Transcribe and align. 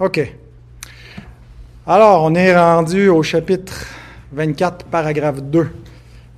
OK. 0.00 0.20
Alors, 1.86 2.24
on 2.24 2.34
est 2.34 2.56
rendu 2.56 3.08
au 3.08 3.22
chapitre 3.22 3.86
24, 4.32 4.86
paragraphe 4.86 5.40
2 5.40 5.70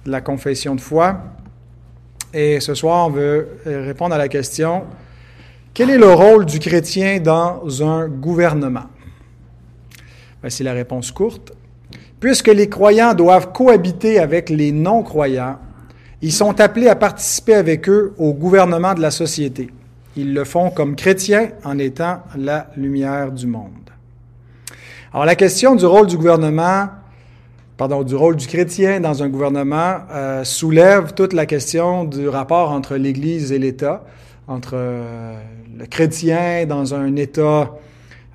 de 0.04 0.10
la 0.10 0.20
confession 0.20 0.74
de 0.74 0.80
foi. 0.82 1.16
Et 2.34 2.60
ce 2.60 2.74
soir, 2.74 3.06
on 3.06 3.10
veut 3.10 3.48
répondre 3.64 4.14
à 4.14 4.18
la 4.18 4.28
question, 4.28 4.84
quel 5.72 5.88
est 5.88 5.96
le 5.96 6.12
rôle 6.12 6.44
du 6.44 6.58
chrétien 6.58 7.18
dans 7.18 7.82
un 7.82 8.08
gouvernement? 8.08 8.84
Voici 10.42 10.62
la 10.62 10.74
réponse 10.74 11.10
courte. 11.10 11.54
Puisque 12.20 12.48
les 12.48 12.68
croyants 12.68 13.14
doivent 13.14 13.52
cohabiter 13.52 14.18
avec 14.18 14.50
les 14.50 14.70
non-croyants, 14.70 15.58
ils 16.20 16.32
sont 16.32 16.60
appelés 16.60 16.88
à 16.88 16.96
participer 16.96 17.54
avec 17.54 17.88
eux 17.88 18.12
au 18.18 18.34
gouvernement 18.34 18.92
de 18.92 19.00
la 19.00 19.10
société. 19.10 19.70
Ils 20.16 20.32
le 20.32 20.44
font 20.44 20.70
comme 20.70 20.96
chrétiens 20.96 21.50
en 21.62 21.78
étant 21.78 22.22
la 22.36 22.68
lumière 22.76 23.32
du 23.32 23.46
monde. 23.46 23.90
Alors 25.12 25.26
la 25.26 25.34
question 25.34 25.76
du 25.76 25.84
rôle 25.84 26.06
du 26.06 26.16
gouvernement, 26.16 26.88
pardon, 27.76 28.02
du 28.02 28.14
rôle 28.14 28.36
du 28.36 28.46
chrétien 28.46 29.00
dans 29.00 29.22
un 29.22 29.28
gouvernement 29.28 29.98
euh, 30.10 30.42
soulève 30.42 31.12
toute 31.12 31.34
la 31.34 31.44
question 31.44 32.04
du 32.04 32.28
rapport 32.28 32.70
entre 32.70 32.96
l'Église 32.96 33.52
et 33.52 33.58
l'État, 33.58 34.04
entre 34.48 34.72
euh, 34.74 35.38
le 35.78 35.84
chrétien 35.84 36.64
dans 36.66 36.94
un 36.94 37.14
État 37.16 37.74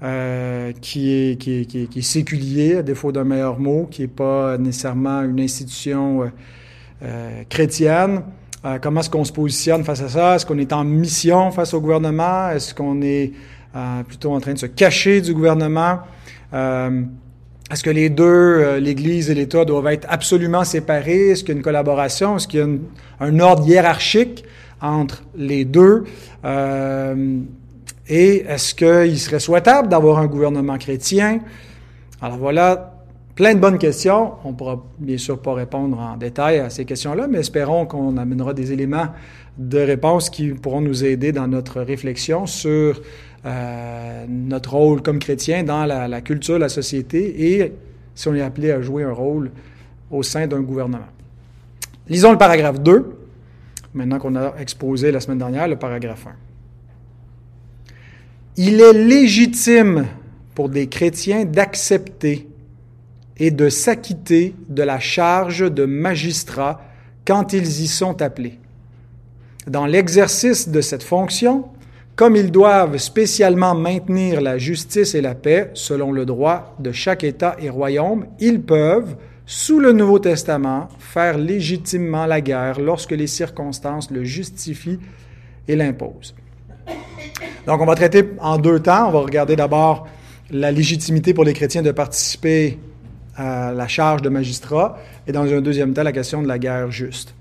euh, 0.04 0.72
qui, 0.82 1.12
est, 1.12 1.36
qui, 1.40 1.66
qui, 1.66 1.88
qui, 1.88 2.00
est, 2.00 2.04
séculier, 2.04 2.78
à 2.78 2.84
défaut 2.84 3.12
d'un 3.12 3.24
meilleur 3.24 3.60
mot, 3.60 3.88
qui 3.90 4.04
n'est 4.04 4.08
pas 4.08 4.58
nécessairement 4.60 5.24
une 5.24 5.40
institution 5.40 6.32
chrétienne. 7.50 8.22
Euh, 8.64 8.78
comment 8.80 9.00
est-ce 9.00 9.10
qu'on 9.10 9.26
se 9.26 9.32
positionne 9.32 9.84
face 9.84 10.02
à 10.02 10.10
ça? 10.10 10.36
Est-ce 10.36 10.46
qu'on 10.46 10.60
est 10.60 10.72
en 10.72 10.84
mission 10.84 11.52
face 11.52 11.74
au 11.74 11.82
gouvernement? 11.82 12.50
Est-ce 12.50 12.76
qu'on 12.76 13.02
est, 13.02 13.32
euh, 13.76 14.04
plutôt 14.04 14.34
en 14.34 14.40
train 14.40 14.54
de 14.54 14.60
se 14.60 14.68
cacher 14.68 15.22
du 15.22 15.34
gouvernement? 15.34 16.00
Euh, 16.54 17.02
est-ce 17.72 17.82
que 17.84 17.90
les 17.90 18.10
deux, 18.10 18.78
l'Église 18.78 19.30
et 19.30 19.34
l'État, 19.34 19.66
doivent 19.66 19.88
être 19.88 20.06
absolument 20.10 20.64
séparés? 20.64 21.30
Est-ce 21.30 21.44
qu'il 21.44 21.54
y 21.54 21.56
a 21.56 21.58
une 21.58 21.64
collaboration? 21.64 22.36
Est-ce 22.36 22.48
qu'il 22.48 22.60
y 22.60 22.64
a 22.64 22.68
un 23.22 23.40
ordre 23.40 23.66
hiérarchique 23.68 24.44
entre 24.82 25.24
les 25.36 25.66
deux? 25.66 26.04
et 28.10 28.44
est-ce 28.46 28.76
qu'il 28.76 29.18
serait 29.18 29.40
souhaitable 29.40 29.88
d'avoir 29.88 30.18
un 30.18 30.26
gouvernement 30.26 30.78
chrétien? 30.78 31.40
Alors 32.22 32.38
voilà 32.38 32.91
Plein 33.42 33.56
de 33.56 33.60
bonnes 33.60 33.80
questions. 33.80 34.34
On 34.44 34.52
ne 34.52 34.56
pourra 34.56 34.86
bien 35.00 35.18
sûr 35.18 35.42
pas 35.42 35.56
répondre 35.56 35.98
en 35.98 36.16
détail 36.16 36.60
à 36.60 36.70
ces 36.70 36.86
questions-là, 36.86 37.26
mais 37.28 37.40
espérons 37.40 37.88
qu'on 37.88 38.16
amènera 38.18 38.54
des 38.54 38.72
éléments 38.72 39.08
de 39.58 39.80
réponse 39.80 40.30
qui 40.30 40.50
pourront 40.50 40.82
nous 40.82 41.04
aider 41.04 41.32
dans 41.32 41.48
notre 41.48 41.82
réflexion 41.82 42.46
sur 42.46 43.02
euh, 43.44 44.26
notre 44.30 44.76
rôle 44.76 45.02
comme 45.02 45.18
chrétien 45.18 45.64
dans 45.64 45.88
la, 45.88 46.08
la, 46.08 46.22
culture, 46.22 46.60
la 46.60 46.70
société 46.70 47.56
et 47.56 47.74
si 48.14 48.28
on 48.28 48.36
est 48.36 48.42
appelé 48.42 48.70
à 48.70 48.80
jouer 48.80 49.02
un 49.06 49.12
rôle 49.12 49.50
au 50.12 50.22
sein 50.22 50.46
d'un 50.46 50.62
gouvernement. 50.62 51.00
Lisons 52.10 52.34
le 52.34 52.38
paragraphe 52.38 52.80
2, 52.80 53.12
maintenant 53.96 54.20
qu'on 54.20 54.36
a 54.36 54.54
exposé 54.60 55.12
la 55.12 55.20
semaine 55.20 55.40
dernière 55.40 55.68
le 55.68 55.78
paragraphe 55.78 56.28
1. 56.28 56.30
Il 58.58 58.80
est 58.80 58.94
légitime 58.94 60.06
pour 60.54 60.70
des 60.70 60.86
chrétiens 60.86 61.44
d'accepter 61.44 62.51
et 63.42 63.50
de 63.50 63.70
s'acquitter 63.70 64.54
de 64.70 64.84
la 64.84 65.00
charge 65.00 65.72
de 65.72 65.86
magistrat 65.86 66.80
quand 67.26 67.54
ils 67.54 67.82
y 67.82 67.88
sont 67.88 68.22
appelés. 68.22 68.60
Dans 69.66 69.88
l'exercice 69.88 70.70
de 70.70 70.80
cette 70.80 71.02
fonction, 71.02 71.66
comme 72.16 72.36
ils 72.36 72.52
doivent 72.52 72.98
spécialement 72.98 73.74
maintenir 73.74 74.42
la 74.42 74.60
justice 74.60 75.16
et 75.16 75.22
la 75.22 75.34
paix 75.34 75.72
selon 75.74 76.12
le 76.12 76.24
droit 76.24 76.76
de 76.78 76.92
chaque 76.92 77.24
État 77.24 77.56
et 77.60 77.72
royaume, 77.72 78.28
ils 78.40 78.62
peuvent, 78.62 79.16
sous 79.48 79.80
le 79.80 79.92
Nouveau 79.92 80.20
Testament, 80.20 80.88
faire 81.00 81.40
légitimement 81.40 82.28
la 82.28 82.42
guerre 82.42 82.80
lorsque 82.80 83.10
les 83.10 83.26
circonstances 83.26 84.12
le 84.12 84.24
justifient 84.24 85.00
et 85.68 85.76
l'imposent. 85.76 86.36
Donc 87.66 87.82
on 87.82 87.88
va 87.88 87.96
traiter 87.96 88.24
en 88.40 88.60
deux 88.60 88.82
temps. 88.82 89.08
On 89.08 89.12
va 89.12 89.20
regarder 89.22 89.56
d'abord 89.56 90.08
la 90.52 90.72
légitimité 90.72 91.34
pour 91.34 91.44
les 91.44 91.54
chrétiens 91.54 91.82
de 91.82 91.92
participer 91.92 92.78
la 93.74 93.88
charge 93.88 94.22
de 94.22 94.30
magistrat, 94.30 94.98
et 95.28 95.32
dans 95.32 95.44
un 95.44 95.62
deuxième 95.62 95.94
temps, 95.94 96.04
la 96.04 96.12
question 96.12 96.42
de 96.42 96.48
la 96.48 96.60
guerre 96.60 96.92
juste. 96.92 97.34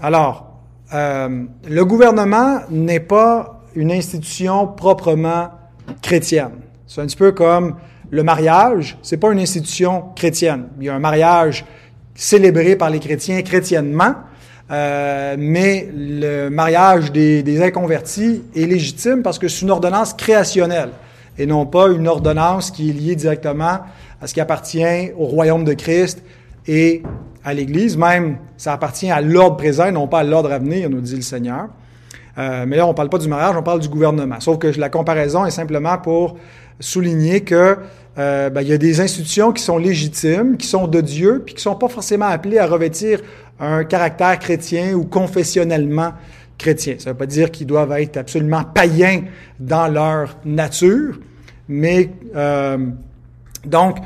Alors, 0.00 0.52
euh, 0.92 1.44
le 1.68 1.84
gouvernement 1.84 2.60
n'est 2.70 3.00
pas 3.00 3.60
une 3.74 3.92
institution 3.92 4.66
proprement 4.66 5.50
chrétienne. 6.02 6.52
C'est 6.86 7.00
un 7.00 7.06
petit 7.06 7.16
peu 7.16 7.32
comme 7.32 7.76
le 8.10 8.22
mariage, 8.22 8.98
c'est 9.02 9.16
pas 9.16 9.32
une 9.32 9.38
institution 9.38 10.04
chrétienne. 10.14 10.68
Il 10.78 10.86
y 10.86 10.88
a 10.90 10.94
un 10.94 10.98
mariage 10.98 11.64
célébré 12.14 12.76
par 12.76 12.90
les 12.90 13.00
chrétiens 13.00 13.40
chrétiennement, 13.42 14.14
euh, 14.70 15.36
mais 15.38 15.88
le 15.94 16.50
mariage 16.50 17.10
des, 17.10 17.42
des, 17.42 17.62
inconvertis 17.62 18.42
est 18.54 18.66
légitime 18.66 19.22
parce 19.22 19.38
que 19.38 19.48
c'est 19.48 19.62
une 19.62 19.70
ordonnance 19.70 20.12
créationnelle 20.14 20.90
et 21.38 21.46
non 21.46 21.64
pas 21.64 21.88
une 21.88 22.06
ordonnance 22.06 22.70
qui 22.70 22.90
est 22.90 22.92
liée 22.92 23.16
directement 23.16 23.80
à 24.22 24.26
ce 24.26 24.34
qui 24.34 24.40
appartient 24.40 25.10
au 25.18 25.24
royaume 25.24 25.64
de 25.64 25.74
Christ 25.74 26.22
et 26.66 27.02
à 27.44 27.52
l'Église. 27.52 27.96
Même, 27.96 28.36
ça 28.56 28.72
appartient 28.72 29.10
à 29.10 29.20
l'ordre 29.20 29.56
présent, 29.56 29.90
non 29.90 30.06
pas 30.06 30.20
à 30.20 30.24
l'ordre 30.24 30.52
à 30.52 30.58
venir, 30.58 30.88
nous 30.88 31.00
dit 31.00 31.16
le 31.16 31.22
Seigneur. 31.22 31.68
Euh, 32.38 32.64
mais 32.66 32.76
là, 32.76 32.86
on 32.86 32.90
ne 32.90 32.94
parle 32.94 33.10
pas 33.10 33.18
du 33.18 33.28
mariage, 33.28 33.56
on 33.58 33.62
parle 33.62 33.80
du 33.80 33.88
gouvernement. 33.88 34.40
Sauf 34.40 34.58
que 34.58 34.68
la 34.78 34.88
comparaison 34.88 35.44
est 35.44 35.50
simplement 35.50 35.98
pour 35.98 36.38
souligner 36.80 37.40
que 37.40 37.76
euh, 38.18 38.48
ben, 38.48 38.62
il 38.62 38.68
y 38.68 38.72
a 38.72 38.78
des 38.78 39.00
institutions 39.00 39.52
qui 39.52 39.62
sont 39.62 39.76
légitimes, 39.76 40.56
qui 40.56 40.66
sont 40.66 40.86
de 40.86 41.00
Dieu, 41.00 41.42
puis 41.44 41.54
qui 41.54 41.58
ne 41.58 41.72
sont 41.72 41.74
pas 41.74 41.88
forcément 41.88 42.26
appelées 42.26 42.58
à 42.58 42.66
revêtir 42.66 43.20
un 43.58 43.84
caractère 43.84 44.38
chrétien 44.38 44.94
ou 44.94 45.04
confessionnellement 45.04 46.12
chrétien. 46.58 46.94
Ça 46.98 47.10
ne 47.10 47.14
veut 47.14 47.18
pas 47.18 47.26
dire 47.26 47.50
qu'ils 47.50 47.66
doivent 47.66 47.92
être 47.92 48.16
absolument 48.16 48.62
païens 48.64 49.22
dans 49.58 49.88
leur 49.88 50.36
nature, 50.44 51.18
mais 51.68 52.10
euh, 52.36 52.78
donc, 53.64 53.98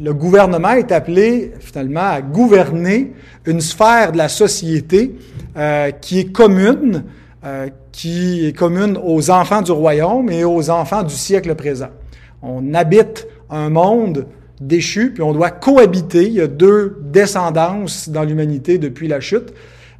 le 0.00 0.12
gouvernement 0.12 0.72
est 0.72 0.92
appelé 0.92 1.52
finalement 1.60 2.08
à 2.08 2.20
gouverner 2.20 3.12
une 3.46 3.60
sphère 3.60 4.12
de 4.12 4.18
la 4.18 4.28
société 4.28 5.14
euh, 5.56 5.90
qui 5.90 6.20
est 6.20 6.32
commune, 6.32 7.04
euh, 7.44 7.68
qui 7.92 8.46
est 8.46 8.52
commune 8.52 8.98
aux 9.02 9.30
enfants 9.30 9.62
du 9.62 9.72
royaume 9.72 10.30
et 10.30 10.44
aux 10.44 10.70
enfants 10.70 11.02
du 11.02 11.14
siècle 11.14 11.54
présent. 11.54 11.88
On 12.42 12.74
habite 12.74 13.26
un 13.50 13.70
monde 13.70 14.26
déchu, 14.60 15.12
puis 15.12 15.22
on 15.22 15.32
doit 15.32 15.50
cohabiter. 15.50 16.26
Il 16.26 16.34
y 16.34 16.40
a 16.40 16.46
deux 16.46 16.98
descendances 17.02 18.08
dans 18.08 18.24
l'humanité 18.24 18.78
depuis 18.78 19.08
la 19.08 19.20
chute. 19.20 19.52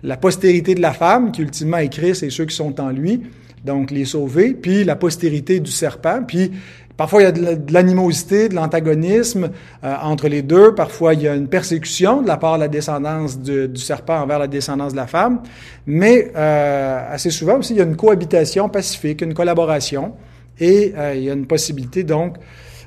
La 0.03 0.17
postérité 0.17 0.75
de 0.75 0.81
la 0.83 0.93
femme, 0.93 1.33
qui 1.33 1.43
ultimement 1.43 1.79
est 1.79 1.89
Christ 1.89 2.23
et 2.23 2.31
ceux 2.31 2.45
qui 2.45 2.55
sont 2.55 2.81
en 2.81 2.91
lui, 2.91 3.23
donc 3.65 3.91
les 3.91 4.05
sauvés, 4.05 4.55
puis 4.55 4.85
la 4.85 4.95
postérité 4.95 5.59
du 5.59 5.73
serpent, 5.73 6.23
puis 6.27 6.53
Parfois, 6.99 7.23
il 7.23 7.25
y 7.27 7.29
a 7.29 7.33
de 7.55 7.73
l'animosité, 7.73 8.49
de 8.49 8.57
l'antagonisme 8.57 9.51
euh, 9.85 9.95
entre 10.03 10.27
les 10.27 10.43
deux. 10.43 10.75
Parfois, 10.75 11.15
il 11.15 11.23
y 11.23 11.29
a 11.29 11.37
une 11.37 11.47
persécution 11.47 12.23
de 12.23 12.27
la 12.27 12.39
part 12.39 12.57
de 12.57 12.63
la 12.63 12.69
descendance 12.69 13.39
du, 13.39 13.77
serpent 13.77 14.21
envers 14.21 14.41
la 14.41 14.49
descendance 14.49 14.91
de 14.93 14.97
la 14.97 15.07
femme. 15.07 15.41
Mais 15.87 16.33
euh, 16.35 17.15
assez 17.15 17.31
souvent 17.31 17.59
aussi, 17.59 17.75
il 17.75 17.77
y 17.77 17.81
a 17.81 17.85
une 17.85 17.95
cohabitation 17.95 18.69
pacifique, 18.69 19.23
une 19.23 19.33
collaboration. 19.33 20.15
Et 20.59 20.93
euh, 20.97 21.15
il 21.15 21.23
y 21.23 21.31
a 21.31 21.35
une 21.35 21.47
possibilité, 21.47 22.03
donc, 22.03 22.35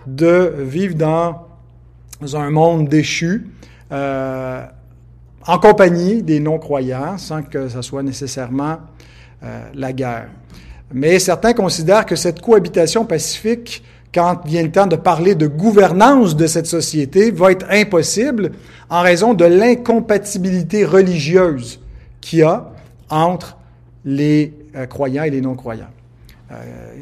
de 0.06 0.56
vivre 0.60 0.96
dans 0.96 1.48
un 2.36 2.50
monde 2.50 2.90
déchu, 2.90 3.48
en 3.92 5.58
compagnie 5.62 6.22
des 6.22 6.42
non-croyants, 6.42 7.18
sans 7.18 7.44
que 7.44 7.70
ce 7.70 7.82
soit 7.82 8.04
nécessairement 8.04 8.80
la 9.74 9.94
guerre. 9.94 10.28
Mais 10.94 11.20
certains 11.20 11.54
considèrent 11.54 12.06
que 12.06 12.16
cette 12.18 12.42
cohabitation 12.42 13.06
pacifique 13.06 13.84
quand 14.14 14.46
vient 14.46 14.64
le 14.64 14.72
temps 14.72 14.88
de 14.88 14.96
parler 14.96 15.36
de 15.36 15.48
gouvernance 15.48 16.36
de 16.36 16.48
cette 16.48 16.66
société, 16.66 17.32
va 17.32 17.52
être 17.52 17.66
impossible 17.70 18.52
en 18.90 19.02
raison 19.02 19.34
de 19.34 19.46
l'incompatibilité 19.46 20.84
religieuse 20.84 21.80
qu'il 22.20 22.40
y 22.40 22.44
a 22.44 22.72
entre 23.10 23.58
les 24.04 24.54
euh, 24.76 24.86
croyants 24.86 25.24
et 25.24 25.30
les 25.30 25.42
non-croyants. 25.42 25.90
Euh, 26.52 26.56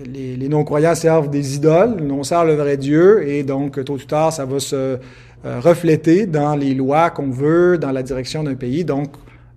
les, 0.06 0.50
non-croyants 0.50 0.94
servent 0.94 1.30
des 1.30 1.56
idoles, 1.56 1.98
on 2.12 2.24
sert 2.24 2.46
le 2.46 2.54
vrai 2.54 2.78
Dieu, 2.78 3.28
et 3.28 3.42
donc 3.42 3.84
tôt 3.84 3.94
ou 3.94 3.98
tard, 3.98 4.32
ça 4.32 4.46
va 4.46 4.60
se 4.60 4.76
euh, 4.76 4.98
refléter 5.60 6.28
dans 6.28 6.56
les 6.56 6.76
lois 6.76 7.10
qu'on 7.10 7.32
veut, 7.32 7.80
dans 7.80 7.92
la 7.92 8.04
direction 8.04 8.44
d'un 8.44 8.56
pays. 8.56 8.86
Donc, 8.86 9.10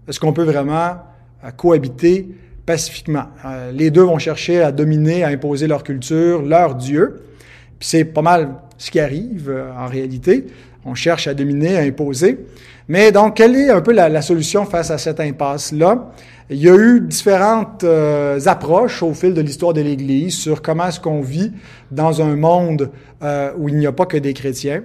est-ce 0.08 0.18
qu'on 0.18 0.32
peut 0.32 0.44
vraiment 0.44 0.96
cohabiter 1.56 2.28
pacifiquement? 2.64 3.24
les 3.72 3.90
deux 3.90 4.02
vont 4.02 4.18
chercher 4.18 4.62
à 4.62 4.72
dominer, 4.72 5.24
à 5.24 5.28
imposer 5.28 5.66
leur 5.66 5.82
culture, 5.82 6.42
leur 6.42 6.76
Dieu 6.76 7.20
c'est 7.82 8.04
pas 8.04 8.22
mal 8.22 8.54
ce 8.78 8.90
qui 8.90 9.00
arrive 9.00 9.50
euh, 9.50 9.70
en 9.78 9.86
réalité. 9.86 10.46
on 10.84 10.94
cherche 10.94 11.28
à 11.28 11.34
dominer, 11.34 11.76
à 11.76 11.80
imposer. 11.80 12.38
Mais 12.88 13.12
donc, 13.12 13.36
quelle 13.36 13.54
est 13.54 13.70
un 13.70 13.80
peu 13.80 13.92
la, 13.92 14.22
solution 14.22 14.64
face 14.64 14.90
à 14.90 14.98
cette 14.98 15.20
impasse-là? 15.20 16.10
Il 16.50 16.58
y 16.58 16.68
a 16.68 16.74
eu 16.74 17.00
différentes 17.00 17.84
euh, 17.84 18.40
approches 18.46 19.02
au 19.02 19.14
fil 19.14 19.32
de 19.32 19.40
l'histoire 19.40 19.72
de 19.72 19.80
l'Église 19.80 20.34
sur 20.34 20.60
comment 20.60 20.88
est-ce 20.88 21.00
qu'on 21.00 21.20
vit 21.20 21.52
dans 21.90 22.20
un 22.20 22.36
monde 22.36 22.90
euh, 23.22 23.52
où 23.56 23.68
il 23.68 23.76
n'y 23.76 23.86
a 23.86 23.92
pas 23.92 24.06
que 24.06 24.16
des 24.16 24.34
chrétiens. 24.34 24.82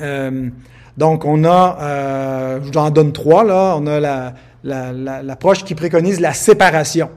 Euh, 0.00 0.48
donc, 0.96 1.24
on 1.24 1.44
a, 1.44 1.78
euh, 1.80 2.60
je 2.62 2.70
vous 2.70 2.78
en 2.78 2.90
donne 2.90 3.12
trois, 3.12 3.44
là. 3.44 3.76
On 3.78 3.86
a 3.86 4.32
l'approche 4.62 5.60
la, 5.60 5.66
qui 5.66 5.74
préconise 5.74 6.20
la 6.20 6.32
séparation. 6.32 7.10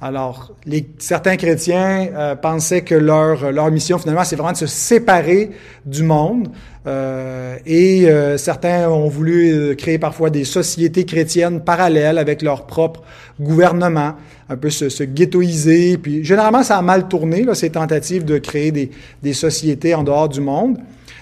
Alors, 0.00 0.52
les, 0.64 0.88
certains 0.98 1.36
chrétiens 1.36 2.08
euh, 2.14 2.36
pensaient 2.36 2.82
que 2.82 2.94
leur, 2.94 3.50
leur 3.50 3.68
mission, 3.72 3.98
finalement, 3.98 4.22
c'est 4.22 4.36
vraiment 4.36 4.52
de 4.52 4.56
se 4.56 4.68
séparer 4.68 5.50
du 5.84 6.04
monde. 6.04 6.48
Euh, 6.86 7.56
et 7.66 8.08
euh, 8.08 8.38
certains 8.38 8.88
ont 8.88 9.08
voulu 9.08 9.74
créer 9.76 9.98
parfois 9.98 10.30
des 10.30 10.44
sociétés 10.44 11.04
chrétiennes 11.04 11.62
parallèles 11.62 12.18
avec 12.18 12.42
leur 12.42 12.66
propre 12.66 13.02
gouvernement, 13.40 14.14
un 14.48 14.56
peu 14.56 14.70
se, 14.70 14.88
se 14.88 15.02
ghettoiser. 15.02 15.98
Puis, 15.98 16.24
généralement, 16.24 16.62
ça 16.62 16.78
a 16.78 16.82
mal 16.82 17.08
tourné, 17.08 17.42
là, 17.42 17.56
ces 17.56 17.70
tentatives 17.70 18.24
de 18.24 18.38
créer 18.38 18.70
des, 18.70 18.90
des 19.24 19.32
sociétés 19.32 19.96
en 19.96 20.04
dehors 20.04 20.28
du 20.28 20.40
monde. 20.40 20.78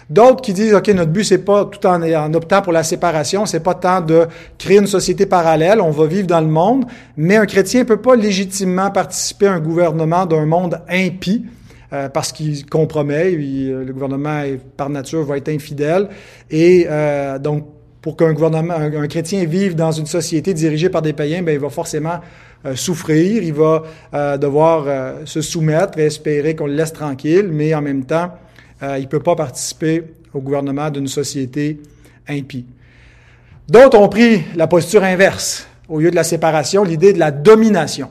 D'autres 0.08 0.40
qui 0.40 0.52
disent, 0.52 0.72
OK, 0.72 0.86
notre 0.88 1.10
but, 1.10 1.24
c'est 1.24 1.44
pas, 1.44 1.64
tout 1.64 1.84
en, 1.84 2.00
en, 2.00 2.34
optant 2.34 2.62
pour 2.62 2.72
la 2.72 2.84
séparation, 2.84 3.44
c'est 3.44 3.60
pas 3.60 3.74
tant 3.74 4.00
de 4.00 4.26
créer 4.56 4.78
une 4.78 4.86
société 4.86 5.26
parallèle, 5.26 5.80
on 5.80 5.90
va 5.90 6.06
vivre 6.06 6.28
dans 6.28 6.40
le 6.40 6.46
monde, 6.46 6.84
mais 7.16 7.36
un 7.36 7.46
chrétien 7.46 7.84
peut 7.84 8.00
pas 8.00 8.14
légitimement 8.14 8.90
participer 8.92 9.48
à 9.48 9.54
un 9.54 9.60
gouvernement 9.60 10.24
d'un 10.24 10.46
monde 10.46 10.80
impie, 10.88 11.46
euh, 11.92 12.08
parce 12.08 12.30
qu'il 12.30 12.66
compromet, 12.66 13.32
euh, 13.34 13.84
le 13.84 13.92
gouvernement, 13.92 14.42
par 14.76 14.90
nature, 14.90 15.24
va 15.24 15.38
être 15.38 15.48
infidèle, 15.48 16.08
et 16.50 16.86
euh, 16.88 17.40
donc, 17.40 17.66
pour 18.00 18.16
qu'un 18.16 18.32
gouvernement, 18.32 18.74
un, 18.74 19.08
chrétien 19.08 19.44
vive 19.44 19.74
dans 19.74 19.90
une 19.90 20.06
société 20.06 20.54
dirigée 20.54 20.88
par 20.88 21.02
des 21.02 21.12
païens, 21.12 21.42
ben, 21.42 21.52
il 21.52 21.58
va 21.58 21.70
forcément 21.70 22.20
souffrir, 22.76 23.42
il 23.42 23.52
va 23.52 23.82
devoir 24.38 24.86
se 25.24 25.40
soumettre 25.40 25.98
et 25.98 26.06
espérer 26.06 26.54
qu'on 26.54 26.66
le 26.66 26.74
laisse 26.74 26.92
tranquille, 26.92 27.48
mais 27.50 27.74
en 27.74 27.82
même 27.82 28.04
temps, 28.04 28.30
euh, 28.82 28.98
il 28.98 29.02
ne 29.02 29.08
peut 29.08 29.20
pas 29.20 29.36
participer 29.36 30.04
au 30.34 30.40
gouvernement 30.40 30.90
d'une 30.90 31.08
société 31.08 31.80
impie. 32.28 32.66
D'autres 33.68 33.98
ont 33.98 34.08
pris 34.08 34.42
la 34.54 34.66
posture 34.66 35.02
inverse, 35.02 35.66
au 35.88 36.00
lieu 36.00 36.10
de 36.10 36.16
la 36.16 36.24
séparation, 36.24 36.84
l'idée 36.84 37.12
de 37.12 37.18
la 37.18 37.30
domination. 37.30 38.10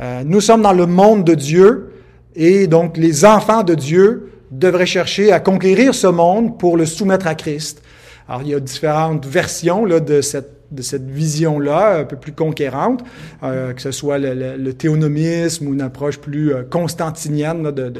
Euh, 0.00 0.22
nous 0.24 0.40
sommes 0.40 0.62
dans 0.62 0.72
le 0.72 0.86
monde 0.86 1.24
de 1.24 1.34
Dieu 1.34 1.92
et 2.34 2.66
donc 2.66 2.96
les 2.96 3.24
enfants 3.24 3.62
de 3.62 3.74
Dieu 3.74 4.30
devraient 4.50 4.86
chercher 4.86 5.32
à 5.32 5.40
conquérir 5.40 5.94
ce 5.94 6.06
monde 6.06 6.58
pour 6.58 6.76
le 6.76 6.84
soumettre 6.84 7.26
à 7.26 7.34
Christ. 7.34 7.82
Alors 8.28 8.42
il 8.42 8.48
y 8.48 8.54
a 8.54 8.60
différentes 8.60 9.24
versions 9.26 9.84
là, 9.84 10.00
de 10.00 10.20
cette 10.20 10.52
de 10.72 10.82
cette 10.82 11.08
vision-là, 11.08 11.98
un 12.00 12.04
peu 12.04 12.16
plus 12.16 12.32
conquérante, 12.32 13.04
euh, 13.44 13.72
que 13.72 13.80
ce 13.80 13.92
soit 13.92 14.18
le, 14.18 14.72
théonomisme 14.72 15.68
ou 15.68 15.74
une 15.74 15.80
approche 15.80 16.18
plus 16.18 16.52
constantinienne 16.70 17.70
de, 17.70 17.92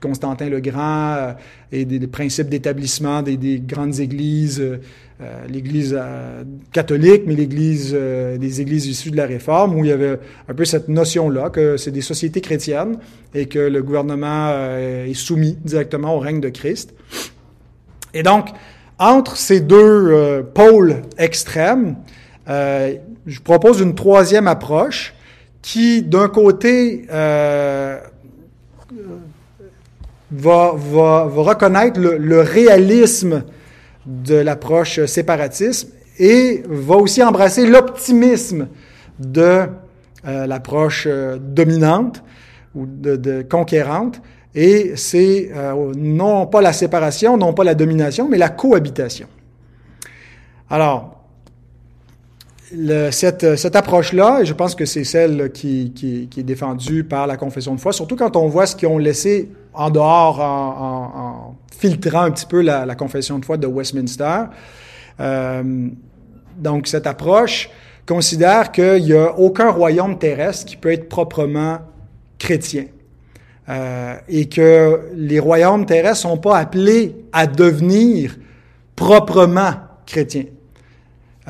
Constantin 0.00 0.48
le 0.48 0.60
Grand 0.60 1.14
euh, 1.14 1.32
et 1.72 1.84
des, 1.84 2.06
principes 2.06 2.48
d'établissement 2.48 3.22
des, 3.22 3.60
grandes 3.60 4.00
églises, 4.00 4.60
euh, 4.60 4.78
euh, 5.20 5.46
l'Église 5.48 5.98
catholique, 6.72 7.22
mais 7.26 7.34
l'Église 7.34 7.92
des 7.92 8.60
églises 8.60 8.86
issues 8.86 9.10
de 9.10 9.16
la 9.16 9.26
Réforme, 9.26 9.76
où 9.76 9.84
il 9.84 9.88
y 9.88 9.92
avait 9.92 10.18
un 10.48 10.54
peu 10.54 10.64
cette 10.64 10.88
notion-là 10.88 11.50
que 11.50 11.76
c'est 11.76 11.90
des 11.90 12.00
sociétés 12.00 12.40
chrétiennes 12.40 12.96
et 13.34 13.46
que 13.46 13.58
le 13.58 13.82
gouvernement 13.82 14.50
est 14.78 15.14
soumis 15.14 15.58
directement 15.62 16.16
au 16.16 16.20
règne 16.20 16.40
de 16.40 16.48
Christ. 16.48 16.94
Et 18.14 18.22
donc, 18.22 18.48
entre 18.98 19.36
ces 19.36 19.60
deux 19.60 20.42
pôles 20.54 21.02
extrêmes, 21.18 21.96
je 22.46 23.40
propose 23.44 23.80
une 23.80 23.94
troisième 23.94 24.48
approche 24.48 25.14
qui, 25.60 26.02
d'un 26.02 26.28
côté, 26.28 27.04
va, 30.32 30.72
va, 30.76 31.26
va 31.26 31.42
reconnaître 31.42 32.00
le, 32.00 32.16
le, 32.16 32.40
réalisme 32.40 33.44
de 34.06 34.36
l'approche 34.36 35.04
séparatiste 35.06 35.92
et 36.18 36.62
va 36.68 36.96
aussi 36.96 37.22
embrasser 37.22 37.66
l'optimisme 37.66 38.68
de 39.18 39.66
euh, 40.26 40.46
l'approche 40.46 41.06
euh, 41.06 41.38
dominante 41.40 42.22
ou 42.74 42.86
de, 42.86 43.16
de 43.16 43.42
conquérante. 43.42 44.20
Et 44.54 44.92
c'est 44.96 45.50
euh, 45.54 45.92
non 45.96 46.46
pas 46.46 46.60
la 46.60 46.72
séparation, 46.72 47.36
non 47.36 47.54
pas 47.54 47.64
la 47.64 47.74
domination, 47.74 48.28
mais 48.28 48.36
la 48.36 48.48
cohabitation. 48.48 49.28
Alors, 50.68 51.19
le, 52.74 53.10
cette, 53.10 53.56
cette 53.56 53.76
approche-là, 53.76 54.40
et 54.42 54.46
je 54.46 54.54
pense 54.54 54.74
que 54.74 54.84
c'est 54.84 55.04
celle 55.04 55.50
qui, 55.52 55.92
qui, 55.94 56.28
qui, 56.28 56.40
est 56.40 56.44
défendue 56.44 57.04
par 57.04 57.26
la 57.26 57.36
confession 57.36 57.74
de 57.74 57.80
foi, 57.80 57.92
surtout 57.92 58.16
quand 58.16 58.36
on 58.36 58.48
voit 58.48 58.66
ce 58.66 58.76
qu'ils 58.76 58.88
ont 58.88 58.98
laissé 58.98 59.50
en 59.74 59.90
dehors 59.90 60.40
en, 60.40 61.12
en, 61.14 61.56
filtrant 61.76 62.22
un 62.22 62.30
petit 62.30 62.46
peu 62.46 62.60
la, 62.60 62.86
la, 62.86 62.94
confession 62.94 63.38
de 63.38 63.44
foi 63.44 63.56
de 63.56 63.66
Westminster. 63.66 64.44
Euh, 65.20 65.88
donc, 66.58 66.86
cette 66.86 67.06
approche 67.06 67.70
considère 68.06 68.72
qu'il 68.72 69.04
n'y 69.04 69.12
a 69.12 69.38
aucun 69.38 69.70
royaume 69.70 70.18
terrestre 70.18 70.66
qui 70.66 70.76
peut 70.76 70.92
être 70.92 71.08
proprement 71.08 71.78
chrétien. 72.38 72.86
Euh, 73.68 74.16
et 74.28 74.48
que 74.48 75.10
les 75.14 75.38
royaumes 75.38 75.86
terrestres 75.86 76.22
sont 76.22 76.38
pas 76.38 76.58
appelés 76.58 77.14
à 77.32 77.46
devenir 77.46 78.36
proprement 78.96 79.74
chrétiens. 80.06 80.46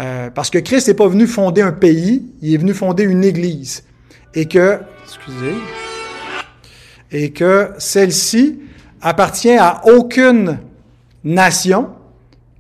Euh, 0.01 0.31
parce 0.31 0.49
que 0.49 0.59
Christ 0.59 0.89
n'est 0.89 0.95
pas 0.95 1.09
venu 1.09 1.27
fonder 1.27 1.61
un 1.61 1.73
pays, 1.73 2.25
il 2.41 2.55
est 2.55 2.57
venu 2.57 2.73
fonder 2.73 3.05
une 3.05 3.23
église. 3.23 3.85
Et 4.35 4.47
que, 4.47 4.81
excusez, 5.05 5.55
et 7.13 7.31
que 7.31 7.71
celle-ci 7.79 8.61
appartient 9.03 9.57
à 9.57 9.83
aucune 9.87 10.59
nation 11.23 11.89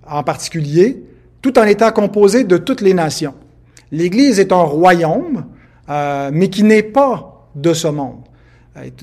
en 0.06 0.22
particulier, 0.22 1.02
tout 1.40 1.58
en 1.58 1.62
étant 1.62 1.92
composée 1.92 2.44
de 2.44 2.58
toutes 2.58 2.81
les 2.81 2.94
nations. 2.94 3.34
L'Église 3.92 4.38
est 4.38 4.52
un 4.52 4.62
royaume, 4.62 5.46
euh, 5.88 6.31
mais 6.32 6.48
qui 6.48 6.62
n'est 6.62 6.82
pas 6.82 7.48
de 7.54 7.72
ce 7.72 7.88
monde. 7.88 8.20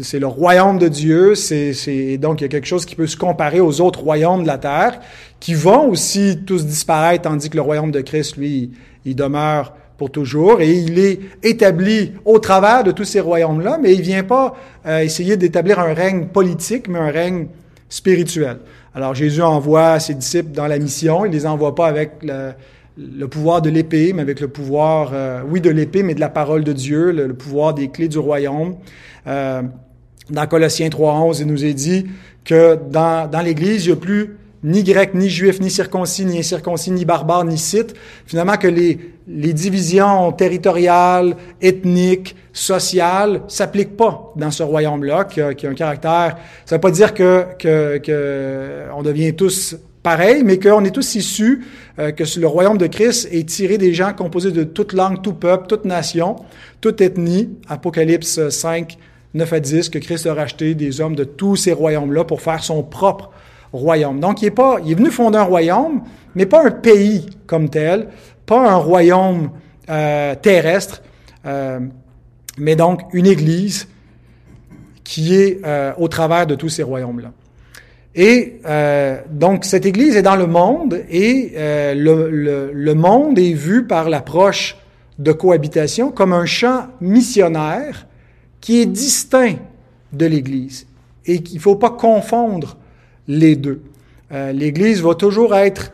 C'est 0.01 0.19
le 0.19 0.27
royaume 0.27 0.79
de 0.79 0.87
Dieu, 0.87 1.35
c'est 1.35 2.17
donc 2.17 2.39
il 2.39 2.45
y 2.45 2.45
a 2.45 2.47
quelque 2.47 2.65
chose 2.65 2.85
qui 2.85 2.95
peut 2.95 3.05
se 3.05 3.17
comparer 3.17 3.59
aux 3.59 3.81
autres 3.81 3.99
royaumes 3.99 4.43
de 4.43 4.47
la 4.47 4.57
terre, 4.57 4.99
qui 5.39 5.53
vont 5.53 5.89
aussi 5.89 6.39
tous 6.45 6.65
disparaître, 6.65 7.23
tandis 7.23 7.49
que 7.49 7.55
le 7.55 7.61
royaume 7.61 7.91
de 7.91 8.01
Christ, 8.01 8.37
lui, 8.37 8.71
il 9.05 9.15
demeure 9.15 9.73
pour 9.97 10.11
toujours, 10.11 10.61
et 10.61 10.71
il 10.71 10.99
est 10.99 11.19
établi 11.43 12.13
au 12.23 12.37
travers 12.39 12.83
de 12.83 12.91
tous 12.91 13.03
ces 13.03 13.19
royaumes-là, 13.19 13.79
mais 13.81 13.93
il 13.93 14.01
vient 14.01 14.23
pas 14.23 14.55
euh, 14.85 14.99
essayer 14.99 15.37
d'établir 15.37 15.79
un 15.79 15.93
règne 15.93 16.27
politique, 16.27 16.87
mais 16.87 16.99
un 16.99 17.09
règne 17.09 17.47
spirituel. 17.89 18.57
Alors 18.93 19.15
Jésus 19.15 19.41
envoie 19.41 19.99
ses 19.99 20.13
disciples 20.13 20.51
dans 20.51 20.67
la 20.67 20.77
mission, 20.77 21.25
il 21.25 21.31
les 21.31 21.45
envoie 21.47 21.73
pas 21.73 21.87
avec 21.87 22.11
le, 22.23 23.27
pouvoir 23.27 23.61
de 23.61 23.69
l'épée, 23.69 24.13
mais 24.13 24.21
avec 24.21 24.39
le 24.39 24.47
pouvoir, 24.47 25.11
euh, 25.13 25.41
oui, 25.49 25.61
de 25.61 25.69
l'épée, 25.69 26.03
mais 26.03 26.13
de 26.13 26.19
la 26.19 26.29
parole 26.29 26.63
de 26.63 26.73
Dieu, 26.73 27.11
le, 27.11 27.33
pouvoir 27.33 27.73
des 27.73 27.89
clés 27.89 28.07
du 28.07 28.19
royaume. 28.19 28.75
Euh, 29.25 29.63
dans 30.29 30.45
Colossiens 30.45 30.89
3.11, 30.89 31.41
il 31.41 31.47
nous 31.47 31.65
est 31.65 31.73
dit 31.73 32.05
que 32.43 32.77
dans 32.91 33.43
l'Église, 33.43 33.85
il 33.85 33.89
n'y 33.89 33.93
a 33.93 33.99
plus 33.99 34.37
ni 34.63 34.83
grec, 34.83 35.13
ni 35.13 35.29
juif, 35.29 35.59
ni 35.59 35.69
circoncis, 35.69 36.25
ni 36.25 36.39
incirconcis, 36.39 36.91
ni 36.91 37.05
barbare, 37.05 37.45
ni 37.45 37.57
scythe. 37.57 37.93
Finalement, 38.25 38.57
que 38.57 38.67
les, 38.67 38.99
les 39.27 39.53
divisions 39.53 40.31
territoriales, 40.31 41.35
ethniques, 41.61 42.35
sociales 42.53 43.41
s'appliquent 43.47 43.95
pas 43.95 44.33
dans 44.35 44.51
ce 44.51 44.63
royaume-là, 44.63 45.25
qui 45.25 45.41
qui 45.55 45.67
a, 45.67 45.69
un 45.69 45.75
caractère... 45.75 46.37
Ça 46.65 46.75
veut 46.75 46.81
pas 46.81 46.91
dire 46.91 47.13
que, 47.13 47.45
que, 47.59 47.97
que 47.97 48.83
on 48.95 49.03
devient 49.03 49.33
tous 49.35 49.77
pareil, 50.01 50.41
mais 50.43 50.57
qu'on 50.57 50.83
est 50.85 50.91
tous 50.91 51.15
issus, 51.15 51.65
euh, 51.99 52.11
que 52.11 52.23
le 52.39 52.47
royaume 52.47 52.77
de 52.77 52.87
Christ 52.87 53.27
est 53.31 53.47
tiré 53.47 53.77
des 53.77 53.93
gens 53.93 54.13
composés 54.13 54.51
de 54.51 54.63
toute 54.63 54.93
langue, 54.93 55.21
tout 55.21 55.33
peuple, 55.33 55.67
toute 55.67 55.85
nation, 55.85 56.37
toute 56.81 57.01
ethnie. 57.01 57.49
Apocalypse 57.67 58.49
5, 58.49 58.97
9 59.33 59.53
à 59.53 59.59
10, 59.59 59.89
que 59.89 59.99
Christ 59.99 60.25
a 60.25 60.33
racheté 60.33 60.75
des 60.75 61.01
hommes 61.01 61.15
de 61.15 61.25
tous 61.25 61.57
ces 61.57 61.73
royaumes-là 61.73 62.23
pour 62.23 62.41
faire 62.41 62.63
son 62.63 62.83
propre 62.83 63.31
royaume. 63.73 64.19
Donc, 64.19 64.41
il 64.41 64.47
est, 64.47 64.51
pas, 64.51 64.77
il 64.83 64.91
est 64.91 64.95
venu 64.95 65.11
fonder 65.11 65.37
un 65.37 65.43
royaume, 65.43 66.01
mais 66.35 66.45
pas 66.45 66.65
un 66.65 66.71
pays 66.71 67.27
comme 67.45 67.69
tel, 67.69 68.07
pas 68.45 68.69
un 68.69 68.75
royaume 68.75 69.49
euh, 69.89 70.35
terrestre, 70.35 71.01
euh, 71.45 71.79
mais 72.57 72.75
donc 72.75 73.01
une 73.13 73.25
église 73.25 73.87
qui 75.03 75.35
est 75.35 75.61
euh, 75.65 75.93
au 75.97 76.07
travers 76.07 76.45
de 76.45 76.55
tous 76.55 76.69
ces 76.69 76.83
royaumes-là. 76.83 77.31
Et 78.19 78.61
donc 79.29 79.63
cette 79.63 79.85
Église 79.85 80.15
est 80.15 80.23
dans 80.23 80.35
le 80.35 80.47
monde 80.47 81.03
et 81.07 81.53
le, 81.55 82.31
le, 82.31 82.71
le, 82.73 82.93
monde 82.95 83.37
est 83.37 83.53
vu 83.53 83.85
par 83.85 84.09
l'approche 84.09 84.75
de 85.19 85.31
cohabitation 85.31 86.09
comme 86.09 86.33
un 86.33 86.47
champ 86.47 86.87
missionnaire 86.99 88.07
qui 88.59 88.81
est 88.81 88.87
distinct 88.87 89.57
de 90.13 90.25
l'Église 90.25 90.87
et 91.27 91.43
qu'il 91.43 91.57
ne 91.57 91.61
faut 91.61 91.75
pas 91.75 91.91
confondre 91.91 92.77
les 93.27 93.55
deux. 93.55 93.81
Euh, 94.31 94.51
L'Église 94.51 95.01
va 95.01 95.15
toujours 95.15 95.55
être 95.55 95.93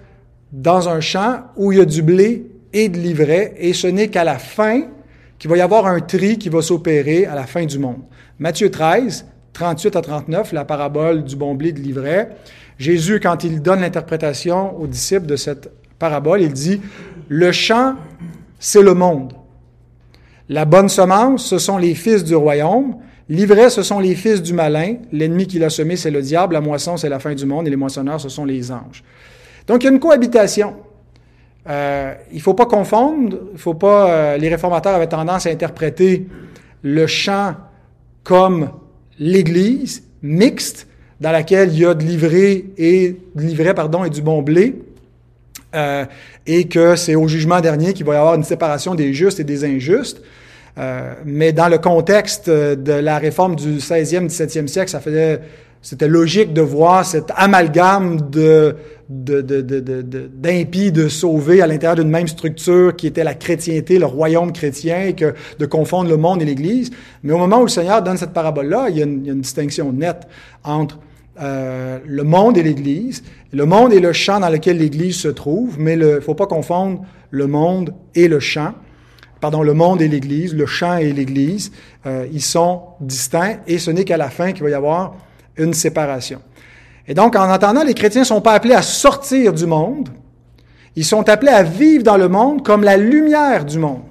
dans 0.51 0.89
un 0.89 0.99
champ 0.99 1.43
où 1.55 1.71
il 1.71 1.79
y 1.79 1.81
a 1.81 1.85
du 1.85 2.01
blé 2.01 2.45
et 2.73 2.89
de 2.89 2.97
l'ivraie, 2.97 3.53
et 3.57 3.73
ce 3.73 3.87
n'est 3.87 4.07
qu'à 4.07 4.23
la 4.23 4.37
fin 4.37 4.83
qu'il 5.37 5.49
va 5.49 5.57
y 5.57 5.61
avoir 5.61 5.85
un 5.87 5.99
tri 5.99 6.37
qui 6.37 6.49
va 6.49 6.61
s'opérer 6.61 7.25
à 7.25 7.35
la 7.35 7.45
fin 7.45 7.65
du 7.65 7.77
monde. 7.77 8.01
Matthieu 8.39 8.71
13, 8.71 9.25
38 9.53 9.95
à 9.95 10.01
39, 10.01 10.53
la 10.53 10.65
parabole 10.65 11.23
du 11.23 11.35
bon 11.35 11.53
blé 11.53 11.71
de 11.71 11.79
l'ivraie. 11.79 12.29
Jésus, 12.79 13.19
quand 13.19 13.43
il 13.43 13.61
donne 13.61 13.81
l'interprétation 13.81 14.79
aux 14.79 14.87
disciples 14.87 15.27
de 15.27 15.35
cette 15.35 15.69
parabole, 15.99 16.41
il 16.41 16.53
dit, 16.53 16.81
le 17.27 17.51
champ, 17.51 17.95
c'est 18.59 18.81
le 18.81 18.93
monde. 18.93 19.33
La 20.49 20.65
bonne 20.65 20.89
semence, 20.89 21.45
ce 21.45 21.57
sont 21.57 21.77
les 21.77 21.95
fils 21.95 22.23
du 22.23 22.35
royaume. 22.35 22.97
L'ivraie, 23.33 23.71
ce 23.71 23.81
sont 23.81 23.99
les 23.99 24.13
fils 24.13 24.43
du 24.43 24.53
malin. 24.53 24.97
L'ennemi 25.11 25.47
qui 25.47 25.57
l'a 25.57 25.71
semé, 25.71 25.95
c'est 25.95 26.11
le 26.11 26.21
diable. 26.21 26.53
La 26.53 26.61
moisson, 26.61 26.97
c'est 26.97 27.09
la 27.09 27.17
fin 27.17 27.33
du 27.33 27.47
monde. 27.47 27.65
Et 27.65 27.71
les 27.71 27.75
moissonneurs, 27.75 28.21
ce 28.21 28.29
sont 28.29 28.45
les 28.45 28.71
anges. 28.71 29.03
Donc, 29.65 29.81
il 29.81 29.87
y 29.87 29.89
a 29.89 29.91
une 29.91 29.99
cohabitation. 29.99 30.75
Euh, 31.67 32.13
il 32.29 32.37
ne 32.37 32.41
faut 32.43 32.53
pas 32.53 32.67
confondre. 32.67 33.39
Il 33.53 33.57
faut 33.57 33.73
pas. 33.73 34.11
Euh, 34.11 34.37
les 34.37 34.49
réformateurs 34.49 34.93
avaient 34.93 35.07
tendance 35.07 35.47
à 35.47 35.49
interpréter 35.49 36.27
le 36.83 37.07
champ 37.07 37.55
comme 38.23 38.69
l'Église 39.17 40.03
mixte, 40.21 40.87
dans 41.19 41.31
laquelle 41.31 41.73
il 41.73 41.79
y 41.79 41.85
a 41.87 41.95
de 41.95 42.03
l'ivraie 42.03 42.65
et 42.77 43.17
de 43.33 43.71
pardon, 43.71 44.05
et 44.05 44.11
du 44.11 44.21
bon 44.21 44.43
blé. 44.43 44.75
Euh, 45.73 46.05
et 46.45 46.67
que 46.67 46.95
c'est 46.95 47.15
au 47.15 47.27
jugement 47.27 47.61
dernier 47.61 47.93
qu'il 47.93 48.05
va 48.05 48.13
y 48.13 48.17
avoir 48.17 48.35
une 48.35 48.43
séparation 48.43 48.93
des 48.93 49.11
justes 49.11 49.39
et 49.39 49.43
des 49.43 49.65
injustes. 49.65 50.21
Euh, 50.77 51.13
mais 51.25 51.53
dans 51.53 51.67
le 51.67 51.77
contexte 51.77 52.49
de 52.49 52.93
la 52.93 53.19
réforme 53.19 53.55
du 53.55 53.77
16e, 53.77 54.27
17e 54.27 54.67
siècle, 54.67 54.89
ça 54.89 54.99
faisait, 54.99 55.39
c'était 55.81 56.07
logique 56.07 56.53
de 56.53 56.61
voir 56.61 57.05
cet 57.05 57.31
amalgame 57.35 58.29
de, 58.31 58.75
de, 59.07 59.41
de, 59.41 60.29
d'impies 60.33 60.91
de, 60.91 61.07
sauver 61.07 61.61
à 61.61 61.67
l'intérieur 61.67 61.95
d'une 61.95 62.09
même 62.09 62.27
structure 62.27 62.95
qui 62.95 63.05
était 63.05 63.23
la 63.23 63.35
chrétienté, 63.35 63.99
le 63.99 64.05
royaume 64.05 64.51
chrétien, 64.51 65.03
et 65.03 65.13
que 65.13 65.35
de 65.59 65.65
confondre 65.65 66.09
le 66.09 66.17
monde 66.17 66.41
et 66.41 66.45
l'Église. 66.45 66.89
Mais 67.21 67.33
au 67.33 67.37
moment 67.37 67.59
où 67.59 67.63
le 67.63 67.69
Seigneur 67.69 68.01
donne 68.01 68.17
cette 68.17 68.33
parabole-là, 68.33 68.87
il 68.89 68.97
y 68.97 69.01
a 69.01 69.05
une 69.05 69.41
distinction 69.41 69.91
nette 69.91 70.27
entre 70.63 70.97
euh, 71.41 71.99
le 72.05 72.23
monde 72.23 72.57
et 72.57 72.63
l'Église. 72.63 73.23
Le 73.51 73.65
monde 73.65 73.93
est 73.93 73.99
le 73.99 74.13
champ 74.13 74.39
dans 74.39 74.49
lequel 74.49 74.77
l'Église 74.77 75.17
se 75.17 75.27
trouve, 75.27 75.79
mais 75.79 75.93
il 75.93 75.99
ne 75.99 76.19
faut 76.19 76.35
pas 76.35 76.45
confondre 76.45 77.01
le 77.31 77.47
monde 77.47 77.93
et 78.13 78.27
le 78.27 78.39
champ. 78.39 78.73
Pardon, 79.43 79.61
le 79.61 79.73
monde 79.73 80.01
et 80.01 80.07
l'Église, 80.07 80.55
le 80.55 80.65
champ 80.65 80.95
et 80.95 81.11
l'Église, 81.11 81.73
euh, 82.05 82.25
ils 82.31 82.41
sont 82.41 82.83
distincts 83.01 83.57
et 83.67 83.77
ce 83.77 83.91
n'est 83.91 84.05
qu'à 84.05 84.15
la 84.15 84.29
fin 84.29 84.53
qu'il 84.53 84.63
va 84.63 84.69
y 84.69 84.73
avoir 84.73 85.17
une 85.57 85.73
séparation. 85.73 86.39
Et 87.09 87.13
donc, 87.13 87.35
en 87.35 87.51
entendant, 87.51 87.83
les 87.83 87.93
chrétiens 87.93 88.21
ne 88.21 88.25
sont 88.25 88.39
pas 88.39 88.53
appelés 88.53 88.73
à 88.73 88.81
sortir 88.81 89.51
du 89.51 89.65
monde, 89.65 90.07
ils 90.95 91.03
sont 91.03 91.27
appelés 91.27 91.51
à 91.51 91.61
vivre 91.61 92.05
dans 92.05 92.15
le 92.15 92.29
monde 92.29 92.63
comme 92.63 92.85
la 92.85 92.95
lumière 92.95 93.65
du 93.65 93.79
monde. 93.79 94.03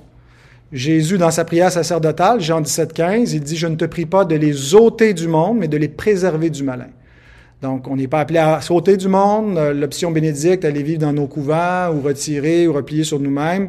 Jésus, 0.71 1.17
dans 1.17 1.31
sa 1.31 1.47
prière 1.47 1.73
sacerdotale, 1.73 2.43
Jean 2.43 2.61
17, 2.61 2.93
15, 2.93 3.33
il 3.33 3.41
dit, 3.41 3.57
je 3.57 3.69
ne 3.69 3.77
te 3.77 3.87
prie 3.87 4.05
pas 4.05 4.27
de 4.27 4.35
les 4.35 4.75
ôter 4.75 5.15
du 5.15 5.29
monde, 5.29 5.57
mais 5.61 5.69
de 5.69 5.79
les 5.79 5.89
préserver 5.89 6.51
du 6.51 6.63
malin. 6.63 6.89
Donc, 7.63 7.87
on 7.87 7.95
n'est 7.95 8.09
pas 8.09 8.19
appelé 8.19 8.41
à 8.41 8.61
sauter 8.61 8.97
du 8.97 9.07
monde. 9.07 9.57
Euh, 9.57 9.73
l'option 9.73 10.11
bénédicte, 10.11 10.65
aller 10.65 10.83
vivre 10.83 10.99
dans 10.99 11.13
nos 11.13 11.29
couvents 11.29 11.91
ou 11.95 12.01
retirer 12.01 12.67
ou 12.67 12.73
replier 12.73 13.05
sur 13.05 13.21
nous-mêmes, 13.21 13.69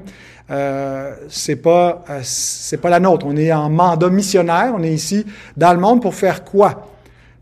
euh, 0.52 1.14
c'est 1.30 1.56
pas 1.56 2.04
euh, 2.10 2.20
c'est 2.24 2.78
pas 2.78 2.90
la 2.90 3.00
nôtre. 3.00 3.26
On 3.26 3.36
est 3.38 3.52
en 3.52 3.70
mandat 3.70 4.10
missionnaire. 4.10 4.74
On 4.76 4.84
est 4.84 4.94
ici 4.94 5.26
dans 5.56 5.74
le 5.74 5.80
monde 5.80 6.02
pour 6.02 6.16
faire 6.16 6.44
quoi? 6.44 6.88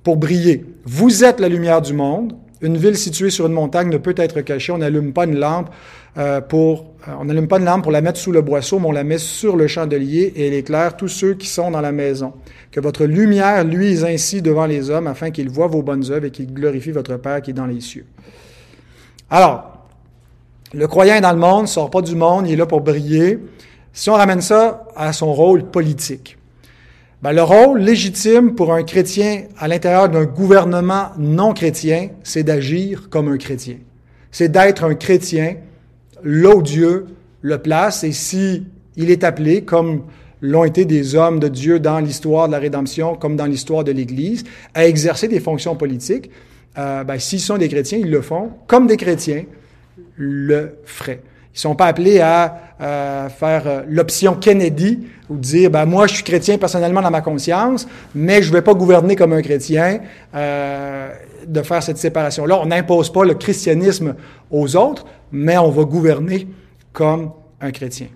Pour 0.03 0.17
briller. 0.17 0.65
Vous 0.85 1.23
êtes 1.23 1.39
la 1.39 1.49
lumière 1.49 1.81
du 1.81 1.93
monde. 1.93 2.35
Une 2.61 2.77
ville 2.77 2.95
située 2.95 3.31
sur 3.31 3.47
une 3.47 3.53
montagne 3.53 3.89
ne 3.89 3.97
peut 3.97 4.13
être 4.17 4.41
cachée. 4.41 4.71
On 4.71 4.77
n'allume 4.77 5.13
pas 5.13 5.25
une 5.25 5.37
lampe 5.37 5.69
euh, 6.17 6.41
pour 6.41 6.91
on 7.19 7.25
n'allume 7.25 7.47
pas 7.47 7.57
une 7.57 7.65
lampe 7.65 7.81
pour 7.81 7.91
la 7.91 8.01
mettre 8.01 8.19
sous 8.19 8.31
le 8.31 8.41
boisseau, 8.41 8.77
mais 8.77 8.87
on 8.87 8.91
la 8.91 9.03
met 9.03 9.17
sur 9.17 9.55
le 9.55 9.67
chandelier 9.67 10.31
et 10.35 10.47
elle 10.47 10.53
éclaire 10.53 10.95
tous 10.95 11.07
ceux 11.07 11.33
qui 11.33 11.47
sont 11.47 11.71
dans 11.71 11.81
la 11.81 11.91
maison 11.91 12.33
que 12.71 12.79
votre 12.79 13.05
lumière 13.05 13.63
luise 13.63 14.03
ainsi 14.03 14.43
devant 14.43 14.67
les 14.67 14.91
hommes, 14.91 15.07
afin 15.07 15.31
qu'ils 15.31 15.49
voient 15.49 15.67
vos 15.67 15.81
bonnes 15.81 16.11
œuvres 16.11 16.25
et 16.25 16.31
qu'ils 16.31 16.53
glorifient 16.53 16.91
votre 16.91 17.17
Père 17.17 17.41
qui 17.41 17.49
est 17.49 17.53
dans 17.53 17.65
les 17.65 17.81
cieux. 17.81 18.05
Alors, 19.31 19.70
le 20.73 20.87
croyant 20.87 21.15
est 21.15 21.21
dans 21.21 21.33
le 21.33 21.39
monde, 21.39 21.67
sort 21.67 21.89
pas 21.89 22.01
du 22.01 22.15
monde, 22.15 22.47
il 22.47 22.53
est 22.53 22.57
là 22.57 22.65
pour 22.65 22.81
briller. 22.81 23.39
Si 23.93 24.09
on 24.09 24.13
ramène 24.13 24.41
ça 24.41 24.87
à 24.95 25.11
son 25.11 25.33
rôle 25.33 25.65
politique, 25.65 26.37
ben, 27.21 27.33
le 27.33 27.43
rôle 27.43 27.81
légitime 27.81 28.55
pour 28.55 28.73
un 28.73 28.83
chrétien 28.83 29.43
à 29.59 29.67
l'intérieur 29.67 30.09
d'un 30.09 30.23
gouvernement 30.23 31.09
non 31.17 31.53
chrétien, 31.53 32.09
c'est 32.23 32.43
d'agir 32.43 33.09
comme 33.09 33.27
un 33.27 33.37
chrétien. 33.37 33.75
C'est 34.31 34.49
d'être 34.49 34.85
un 34.85 34.95
chrétien 34.95 35.57
là 36.23 36.55
où 36.55 36.61
Dieu 36.61 37.05
le 37.41 37.57
place 37.57 38.03
et 38.03 38.11
si 38.11 38.65
il 38.95 39.11
est 39.11 39.23
appelé, 39.23 39.63
comme 39.63 40.03
l'ont 40.41 40.63
été 40.63 40.85
des 40.85 41.15
hommes 41.15 41.39
de 41.39 41.47
Dieu 41.47 41.79
dans 41.79 41.99
l'histoire 41.99 42.47
de 42.47 42.53
la 42.53 42.59
rédemption 42.59 43.15
comme 43.15 43.35
dans 43.35 43.45
l'histoire 43.45 43.83
de 43.83 43.91
l'Église, 43.91 44.43
à 44.73 44.87
exercer 44.87 45.27
des 45.27 45.39
fonctions 45.39 45.75
politiques. 45.75 46.31
Euh, 46.77 47.03
ben, 47.03 47.19
S'ils 47.19 47.41
sont 47.41 47.57
des 47.57 47.67
chrétiens, 47.67 47.99
ils 47.99 48.09
le 48.09 48.21
font 48.21 48.51
comme 48.67 48.87
des 48.87 48.97
chrétiens 48.97 49.43
le 50.21 50.77
feraient. 50.85 51.21
Ils 51.53 51.59
sont 51.59 51.75
pas 51.75 51.87
appelés 51.87 52.19
à 52.19 52.59
euh, 52.79 53.29
faire 53.29 53.63
euh, 53.65 53.81
l'option 53.89 54.35
Kennedy 54.35 54.99
ou 55.29 55.35
dire 55.35 55.69
ben 55.69 55.85
moi 55.85 56.07
je 56.07 56.15
suis 56.15 56.23
chrétien 56.23 56.57
personnellement 56.57 57.01
dans 57.01 57.11
ma 57.11 57.21
conscience, 57.21 57.87
mais 58.15 58.41
je 58.41 58.53
vais 58.53 58.61
pas 58.61 58.73
gouverner 58.73 59.15
comme 59.15 59.33
un 59.33 59.41
chrétien. 59.41 59.99
Euh, 60.35 61.09
de 61.47 61.63
faire 61.63 61.81
cette 61.81 61.97
séparation 61.97 62.45
là, 62.45 62.59
on 62.61 62.67
n'impose 62.67 63.11
pas 63.11 63.25
le 63.25 63.33
christianisme 63.33 64.13
aux 64.51 64.75
autres, 64.75 65.05
mais 65.31 65.57
on 65.57 65.71
va 65.71 65.85
gouverner 65.85 66.47
comme 66.93 67.31
un 67.59 67.71
chrétien. 67.71 68.07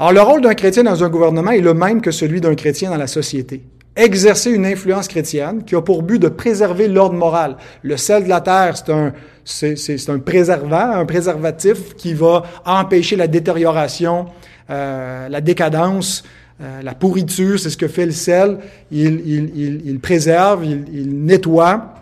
Alors, 0.00 0.12
le 0.12 0.20
rôle 0.20 0.40
d'un 0.40 0.54
chrétien 0.54 0.82
dans 0.82 1.04
un 1.04 1.08
gouvernement 1.08 1.52
est 1.52 1.60
le 1.60 1.74
même 1.74 2.00
que 2.00 2.10
celui 2.10 2.40
d'un 2.40 2.56
chrétien 2.56 2.90
dans 2.90 2.96
la 2.96 3.06
société. 3.06 3.62
Exercer 3.94 4.50
une 4.50 4.66
influence 4.66 5.06
chrétienne 5.06 5.62
qui 5.64 5.76
a 5.76 5.80
pour 5.80 6.02
but 6.02 6.18
de 6.18 6.28
préserver 6.28 6.88
l'ordre 6.88 7.14
moral. 7.14 7.56
Le 7.82 7.96
sel 7.96 8.24
de 8.24 8.28
la 8.28 8.40
terre, 8.40 8.76
c'est 8.76 8.92
un, 8.92 9.12
c'est, 9.46 10.10
un 10.10 10.18
préservant, 10.18 10.90
un 10.90 11.06
préservatif 11.06 11.94
qui 11.94 12.14
va 12.14 12.42
empêcher 12.64 13.14
la 13.14 13.28
détérioration, 13.28 14.26
euh, 14.70 15.28
la 15.28 15.40
décadence, 15.40 16.24
euh, 16.60 16.82
la 16.82 16.94
pourriture. 16.94 17.58
C'est 17.58 17.70
ce 17.70 17.76
que 17.76 17.86
fait 17.86 18.06
le 18.06 18.12
sel. 18.12 18.58
Il, 18.90 19.22
il, 19.24 19.52
il, 19.54 19.82
il 19.86 20.00
préserve, 20.00 20.64
il, 20.64 21.24
nettoie. 21.24 21.94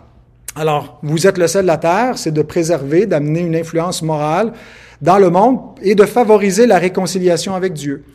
Alors, 0.55 0.99
vous 1.03 1.27
êtes 1.27 1.37
le 1.37 1.47
sel 1.47 1.63
de 1.63 1.67
la 1.67 1.77
terre, 1.77 2.17
c'est 2.17 2.31
de 2.31 2.41
préserver, 2.41 3.05
d'amener 3.05 3.41
une 3.41 3.55
influence 3.55 4.01
morale 4.01 4.53
dans 5.01 5.19
le 5.19 5.29
monde 5.29 5.59
et 5.83 5.93
de 5.93 6.05
favoriser 6.05 6.65
la 6.65 6.79
réconciliation 6.79 7.53
avec 7.53 7.73
Dieu. 7.73 8.05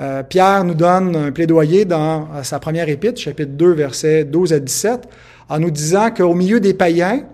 Euh, 0.00 0.22
Pierre 0.22 0.64
nous 0.64 0.74
donne 0.74 1.14
un 1.14 1.32
plaidoyer 1.32 1.84
dans 1.84 2.28
sa 2.42 2.58
première 2.58 2.88
épître, 2.88 3.20
chapitre 3.20 3.52
2, 3.52 3.72
versets 3.72 4.24
12 4.24 4.52
à 4.54 4.60
17, 4.60 5.08
en 5.48 5.58
nous 5.58 5.72
disant 5.72 6.10
qu'au 6.10 6.34
milieu 6.34 6.60
des 6.60 6.72
païens, 6.72 7.24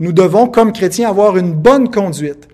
nous 0.00 0.12
devons, 0.12 0.48
comme 0.48 0.72
chrétiens, 0.72 1.08
avoir 1.08 1.36
une 1.36 1.52
bonne 1.52 1.90
conduite. 1.90 2.48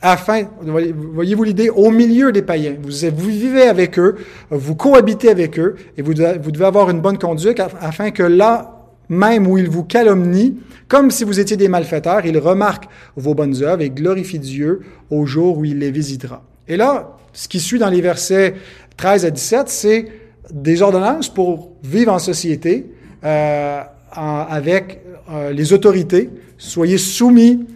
Afin, 0.00 0.44
voyez-vous 0.60 1.44
l'idée, 1.44 1.70
au 1.70 1.90
milieu 1.90 2.30
des 2.30 2.42
païens, 2.42 2.74
vous, 2.82 3.28
vivez 3.28 3.62
avec 3.62 3.98
eux, 3.98 4.16
vous 4.50 4.74
cohabitez 4.74 5.30
avec 5.30 5.58
eux, 5.58 5.76
et 5.96 6.02
vous 6.02 6.12
devez, 6.12 6.64
avoir 6.64 6.90
une 6.90 7.00
bonne 7.00 7.18
conduite 7.18 7.60
afin 7.80 8.10
que 8.10 8.22
là 8.22 8.74
même 9.08 9.46
où 9.46 9.58
ils 9.58 9.68
vous 9.68 9.84
calomnient, 9.84 10.54
comme 10.88 11.10
si 11.10 11.24
vous 11.24 11.40
étiez 11.40 11.56
des 11.56 11.68
malfaiteurs, 11.68 12.24
il 12.26 12.38
remarque 12.38 12.84
vos 13.16 13.34
bonnes 13.34 13.62
œuvres 13.62 13.82
et 13.82 13.90
glorifie 13.90 14.38
Dieu 14.38 14.80
au 15.10 15.26
jour 15.26 15.58
où 15.58 15.64
il 15.64 15.78
les 15.78 15.90
visitera. 15.90 16.42
Et 16.68 16.76
là, 16.76 17.16
ce 17.32 17.48
qui 17.48 17.60
suit 17.60 17.78
dans 17.78 17.90
les 17.90 18.00
versets 18.00 18.54
13 18.96 19.24
à 19.24 19.30
17, 19.30 19.68
c'est 19.68 20.06
des 20.50 20.82
ordonnances 20.82 21.28
pour 21.28 21.72
vivre 21.82 22.12
en 22.12 22.18
société 22.18 22.86
euh, 23.24 23.80
avec 24.12 25.00
euh, 25.30 25.52
les 25.52 25.72
autorités. 25.72 26.30
Soyez 26.64 26.96
soumis 26.96 27.66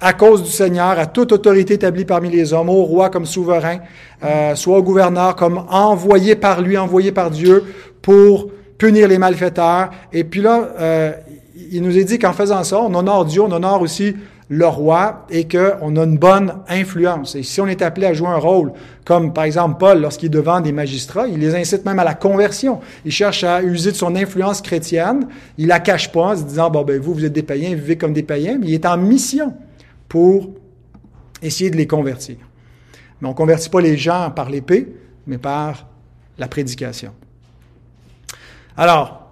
à 0.00 0.12
cause 0.12 0.44
du 0.44 0.50
Seigneur 0.50 1.00
à 1.00 1.06
toute 1.06 1.32
autorité 1.32 1.74
établie 1.74 2.04
parmi 2.04 2.30
les 2.30 2.52
hommes, 2.52 2.68
au 2.68 2.84
roi 2.84 3.10
comme 3.10 3.26
souverain, 3.26 3.78
euh, 4.22 4.54
soit 4.54 4.78
au 4.78 4.84
gouverneur 4.84 5.34
comme 5.34 5.64
envoyé 5.68 6.36
par 6.36 6.60
lui, 6.60 6.78
envoyé 6.78 7.10
par 7.10 7.32
Dieu 7.32 7.64
pour 8.02 8.46
punir 8.78 9.08
les 9.08 9.18
malfaiteurs. 9.18 9.90
Et 10.12 10.22
puis 10.22 10.42
là, 10.42 10.68
euh, 10.78 11.12
il 11.72 11.82
nous 11.82 11.98
est 11.98 12.04
dit 12.04 12.20
qu'en 12.20 12.32
faisant 12.32 12.62
ça, 12.62 12.80
on 12.80 12.94
honore 12.94 13.24
Dieu, 13.24 13.42
on 13.42 13.50
honore 13.50 13.82
aussi 13.82 14.14
le 14.48 14.66
roi 14.66 15.26
et 15.28 15.48
qu'on 15.48 15.96
a 15.96 16.04
une 16.04 16.18
bonne 16.18 16.54
influence. 16.68 17.34
Et 17.34 17.42
si 17.42 17.60
on 17.60 17.66
est 17.66 17.82
appelé 17.82 18.06
à 18.06 18.12
jouer 18.12 18.28
un 18.28 18.36
rôle, 18.36 18.72
comme 19.04 19.32
par 19.32 19.44
exemple 19.44 19.76
Paul, 19.78 20.00
lorsqu'il 20.00 20.26
est 20.26 20.30
devant 20.30 20.60
des 20.60 20.72
magistrats, 20.72 21.26
il 21.26 21.40
les 21.40 21.54
incite 21.54 21.84
même 21.84 21.98
à 21.98 22.04
la 22.04 22.14
conversion. 22.14 22.80
Il 23.04 23.10
cherche 23.10 23.42
à 23.42 23.62
user 23.62 23.90
de 23.90 23.96
son 23.96 24.14
influence 24.14 24.62
chrétienne. 24.62 25.26
Il 25.58 25.66
la 25.66 25.80
cache 25.80 26.12
pas 26.12 26.32
en 26.32 26.36
se 26.36 26.44
disant, 26.44 26.70
bon, 26.70 26.82
ben, 26.82 27.00
vous, 27.00 27.14
vous 27.14 27.24
êtes 27.24 27.32
des 27.32 27.42
païens, 27.42 27.70
vivez 27.70 27.96
comme 27.96 28.12
des 28.12 28.22
païens. 28.22 28.58
Mais 28.60 28.68
il 28.68 28.74
est 28.74 28.86
en 28.86 28.96
mission 28.96 29.52
pour 30.08 30.50
essayer 31.42 31.70
de 31.70 31.76
les 31.76 31.86
convertir. 31.86 32.36
Mais 33.20 33.28
on 33.28 33.32
ne 33.32 33.36
convertit 33.36 33.68
pas 33.68 33.80
les 33.80 33.96
gens 33.96 34.30
par 34.30 34.48
l'épée, 34.48 34.94
mais 35.26 35.38
par 35.38 35.86
la 36.38 36.46
prédication. 36.46 37.12
Alors, 38.76 39.26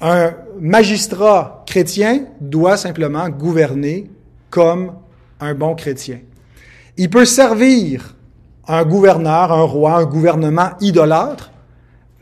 un 0.00 0.34
magistrat 0.60 1.63
chrétien 1.74 2.26
doit 2.40 2.76
simplement 2.76 3.28
gouverner 3.28 4.08
comme 4.48 4.92
un 5.40 5.54
bon 5.54 5.74
chrétien. 5.74 6.20
Il 6.96 7.10
peut 7.10 7.24
servir 7.24 8.14
un 8.68 8.84
gouverneur, 8.84 9.50
un 9.50 9.64
roi, 9.64 9.96
un 9.96 10.04
gouvernement 10.04 10.70
idolâtre, 10.80 11.50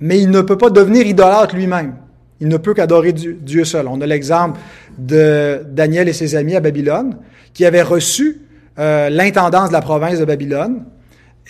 mais 0.00 0.18
il 0.22 0.30
ne 0.30 0.40
peut 0.40 0.56
pas 0.56 0.70
devenir 0.70 1.06
idolâtre 1.06 1.54
lui-même. 1.54 1.96
Il 2.40 2.48
ne 2.48 2.56
peut 2.56 2.72
qu'adorer 2.72 3.12
Dieu 3.12 3.66
seul. 3.66 3.88
On 3.88 4.00
a 4.00 4.06
l'exemple 4.06 4.58
de 4.96 5.62
Daniel 5.68 6.08
et 6.08 6.14
ses 6.14 6.34
amis 6.34 6.56
à 6.56 6.60
Babylone, 6.60 7.18
qui 7.52 7.66
avaient 7.66 7.82
reçu 7.82 8.40
euh, 8.78 9.10
l'intendance 9.10 9.68
de 9.68 9.74
la 9.74 9.82
province 9.82 10.18
de 10.18 10.24
Babylone 10.24 10.86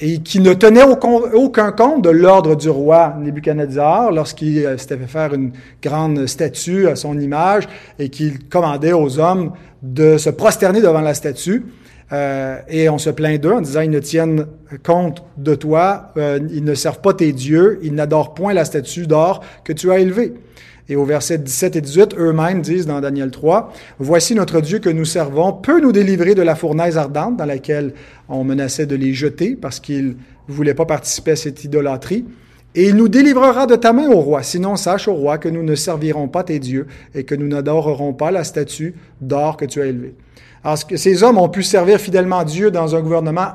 et 0.00 0.18
qui 0.18 0.40
ne 0.40 0.54
tenaient 0.54 0.84
aucun 0.84 1.72
compte 1.72 2.02
de 2.02 2.10
l'ordre 2.10 2.56
du 2.56 2.70
roi 2.70 3.14
Nebuchadnezzar 3.20 4.10
lorsqu'il 4.10 4.64
euh, 4.64 4.78
s'était 4.78 4.96
fait 4.96 5.06
faire 5.06 5.34
une 5.34 5.52
grande 5.82 6.26
statue 6.26 6.88
à 6.88 6.96
son 6.96 7.18
image 7.18 7.68
et 7.98 8.08
qu'il 8.08 8.48
commandait 8.48 8.94
aux 8.94 9.18
hommes 9.18 9.52
de 9.82 10.16
se 10.16 10.30
prosterner 10.30 10.80
devant 10.80 11.00
la 11.00 11.14
statue. 11.14 11.64
Euh, 12.12 12.58
et 12.68 12.88
on 12.88 12.98
se 12.98 13.10
plaint 13.10 13.40
d'eux 13.40 13.52
en 13.52 13.60
disant, 13.60 13.80
ils 13.80 13.90
ne 13.90 13.98
tiennent 13.98 14.46
compte 14.82 15.24
de 15.38 15.54
toi, 15.54 16.12
euh, 16.18 16.38
ils 16.50 16.64
ne 16.64 16.74
servent 16.74 17.00
pas 17.00 17.14
tes 17.14 17.32
dieux, 17.32 17.78
ils 17.82 17.94
n'adorent 17.94 18.34
point 18.34 18.52
la 18.52 18.66
statue 18.66 19.06
d'or 19.06 19.42
que 19.64 19.72
tu 19.72 19.90
as 19.90 19.98
élevée. 19.98 20.34
Et 20.88 20.96
au 20.96 21.04
verset 21.04 21.38
17 21.38 21.76
et 21.76 21.80
18, 21.80 22.14
eux-mêmes 22.18 22.60
disent 22.60 22.86
dans 22.86 23.00
Daniel 23.00 23.30
3, 23.30 23.72
Voici 23.98 24.34
notre 24.34 24.60
Dieu 24.60 24.78
que 24.78 24.90
nous 24.90 25.04
servons 25.04 25.52
peut 25.52 25.80
nous 25.80 25.92
délivrer 25.92 26.34
de 26.34 26.42
la 26.42 26.56
fournaise 26.56 26.98
ardente 26.98 27.36
dans 27.36 27.44
laquelle 27.44 27.94
on 28.28 28.44
menaçait 28.44 28.86
de 28.86 28.96
les 28.96 29.14
jeter 29.14 29.54
parce 29.54 29.80
qu'ils 29.80 30.16
ne 30.48 30.54
voulaient 30.54 30.74
pas 30.74 30.86
participer 30.86 31.32
à 31.32 31.36
cette 31.36 31.64
idolâtrie. 31.64 32.24
Et 32.74 32.88
il 32.88 32.96
nous 32.96 33.08
délivrera 33.08 33.66
de 33.66 33.76
ta 33.76 33.92
main, 33.92 34.08
au 34.08 34.20
roi. 34.20 34.42
Sinon, 34.42 34.76
sache, 34.76 35.06
au 35.06 35.14
roi, 35.14 35.38
que 35.38 35.48
nous 35.48 35.62
ne 35.62 35.74
servirons 35.74 36.28
pas 36.28 36.42
tes 36.42 36.58
dieux 36.58 36.86
et 37.14 37.24
que 37.24 37.34
nous 37.34 37.46
n'adorerons 37.46 38.14
pas 38.14 38.30
la 38.30 38.44
statue 38.44 38.94
d'or 39.20 39.56
que 39.56 39.66
tu 39.66 39.82
as 39.82 39.86
élevée. 39.86 40.14
Alors, 40.64 40.78
ces 40.78 41.22
hommes 41.22 41.38
ont 41.38 41.48
pu 41.48 41.62
servir 41.62 42.00
fidèlement 42.00 42.44
Dieu 42.44 42.70
dans 42.70 42.96
un 42.96 43.00
gouvernement 43.00 43.52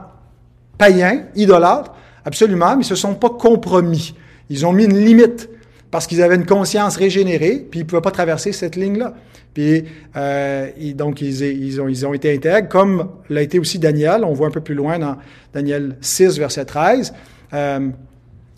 païen, 0.78 1.24
idolâtre, 1.36 1.94
absolument, 2.26 2.76
mais 2.76 2.84
ils 2.84 2.88
se 2.88 2.96
sont 2.96 3.16
pas 3.16 3.30
compromis. 3.30 4.14
Ils 4.50 4.66
ont 4.66 4.74
mis 4.74 4.86
une 4.86 4.98
limite 4.98 5.50
parce 5.92 6.08
qu'ils 6.08 6.22
avaient 6.22 6.36
une 6.36 6.46
conscience 6.46 6.98
régénérée, 6.98 7.66
puis 7.70 7.80
ils 7.80 7.84
ne 7.84 7.88
pouvaient 7.88 8.02
pas 8.02 8.12
traverser 8.12 8.52
cette 8.52 8.76
ligne-là. 8.76 9.14
Puis 9.54 9.86
euh, 10.16 10.70
donc, 10.94 11.22
ils, 11.22 11.82
ont, 11.82 12.14
été 12.14 12.34
intègres, 12.34 12.68
comme 12.68 13.10
l'a 13.30 13.42
été 13.42 13.58
aussi 13.58 13.80
Daniel. 13.80 14.24
On 14.24 14.34
voit 14.34 14.48
un 14.48 14.52
peu 14.52 14.62
plus 14.62 14.76
loin 14.76 15.00
dans 15.00 15.18
Daniel 15.54 15.96
6, 16.02 16.38
verset 16.38 16.66
13, 16.66 17.14
euh, 17.54 17.90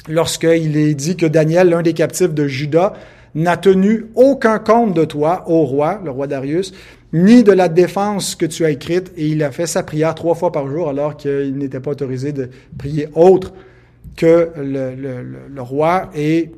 lorsqu'il 0.10 0.76
est 0.76 0.94
dit 0.96 1.16
que 1.16 1.26
Daniel, 1.26 1.70
l'un 1.70 1.84
des 1.84 1.94
captifs 1.94 2.34
de 2.34 2.48
Juda, 2.48 2.94
n'a 3.36 3.58
tenu 3.58 4.08
aucun 4.16 4.58
compte 4.60 4.94
de 4.96 5.06
toi, 5.06 5.46
ô 5.48 5.64
roi, 5.64 6.02
le 6.04 6.10
roi 6.10 6.28
Darius, 6.28 6.74
ni 7.14 7.44
de 7.44 7.52
la 7.52 7.70
défense 7.70 8.36
que 8.36 8.46
tu 8.46 8.66
as 8.66 8.72
écrite, 8.72 9.12
et 9.16 9.28
il 9.28 9.44
a 9.44 9.52
fait 9.52 9.68
sa 9.68 9.84
prière 9.84 10.16
trois 10.16 10.36
fois 10.36 10.52
par 10.52 10.68
jour 10.68 10.90
alors 10.90 11.16
qu'il 11.16 11.56
n'était 11.58 11.80
pas 11.80 11.92
autorisé 11.92 12.34
de 12.34 12.50
prier 12.78 13.08
autre 13.14 13.54
que 14.16 14.50
le, 14.58 14.96
le, 14.96 15.24
le 15.54 15.62
roi. 15.62 16.10
Et 16.16 16.52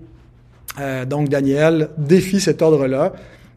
euh, 0.80 1.06
donc 1.06 1.30
Daniel 1.30 1.90
défie 1.98 2.40
cet 2.40 2.62
ordre-là. 2.62 3.14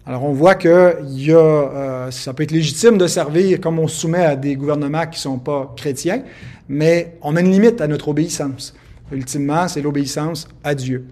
Alors 0.06 0.24
on 0.24 0.32
voit 0.32 0.54
que 0.54 0.96
y 1.08 1.32
a, 1.32 1.36
euh, 1.36 2.10
ça 2.10 2.34
peut 2.34 2.42
être 2.42 2.50
légitime 2.50 2.98
de 2.98 3.06
servir 3.06 3.60
comme 3.60 3.78
on 3.78 3.88
se 3.88 4.00
soumet 4.00 4.24
à 4.24 4.36
des 4.36 4.56
gouvernements 4.56 5.06
qui 5.06 5.18
sont 5.18 5.38
pas 5.38 5.72
chrétiens, 5.76 6.22
mais 6.68 7.16
on 7.22 7.36
a 7.36 7.40
une 7.40 7.50
limite 7.50 7.80
à 7.80 7.86
notre 7.86 8.08
obéissance. 8.08 8.74
Ultimement, 9.12 9.68
c'est 9.68 9.80
l'obéissance 9.80 10.48
à 10.62 10.74
Dieu. 10.74 11.06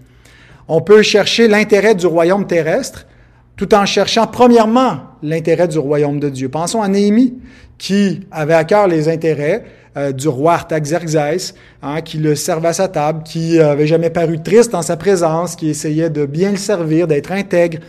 On 0.67 0.81
peut 0.81 1.01
chercher 1.01 1.47
l'intérêt 1.47 1.95
du 1.95 2.05
royaume 2.05 2.45
terrestre 2.45 3.07
tout 3.55 3.73
en 3.73 3.85
cherchant 3.85 4.27
premièrement 4.27 4.99
l'intérêt 5.21 5.67
du 5.67 5.77
royaume 5.77 6.19
de 6.19 6.29
Dieu. 6.29 6.49
Pensons 6.49 6.81
à 6.81 6.87
Néhémie 6.87 7.35
qui 7.83 8.21
avait 8.31 8.53
à 8.53 8.63
cœur 8.63 8.87
les 8.87 9.09
intérêts 9.09 9.65
euh, 9.97 10.13
du 10.13 10.29
roi 10.29 10.53
Artaxerxès, 10.53 11.53
hein, 11.81 11.99
qui 11.99 12.17
le 12.17 12.33
servait 12.33 12.69
à 12.69 12.73
sa 12.73 12.87
table, 12.87 13.23
qui 13.23 13.59
avait 13.59 13.87
jamais 13.87 14.09
paru 14.09 14.41
triste 14.41 14.73
en 14.73 14.81
sa 14.81 14.95
présence, 14.95 15.57
qui 15.57 15.69
essayait 15.69 16.09
de 16.09 16.25
bien 16.25 16.51
le 16.51 16.57
servir, 16.57 17.07
d'être 17.07 17.33
intègre. 17.33 17.79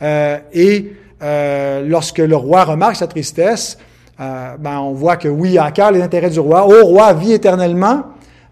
Euh, 0.00 0.38
et 0.54 0.94
euh, 1.22 1.86
lorsque 1.86 2.16
le 2.16 2.34
roi 2.34 2.64
remarque 2.64 2.96
sa 2.96 3.06
tristesse, 3.06 3.76
ben, 4.18 4.78
on 4.78 4.92
voit 4.92 5.16
que 5.16 5.28
oui, 5.28 5.58
à 5.58 5.70
cœur 5.70 5.90
les 5.90 6.00
intérêts 6.00 6.30
du 6.30 6.40
roi. 6.40 6.66
Ô 6.66 6.86
roi, 6.86 7.12
vis 7.12 7.32
éternellement, 7.32 8.04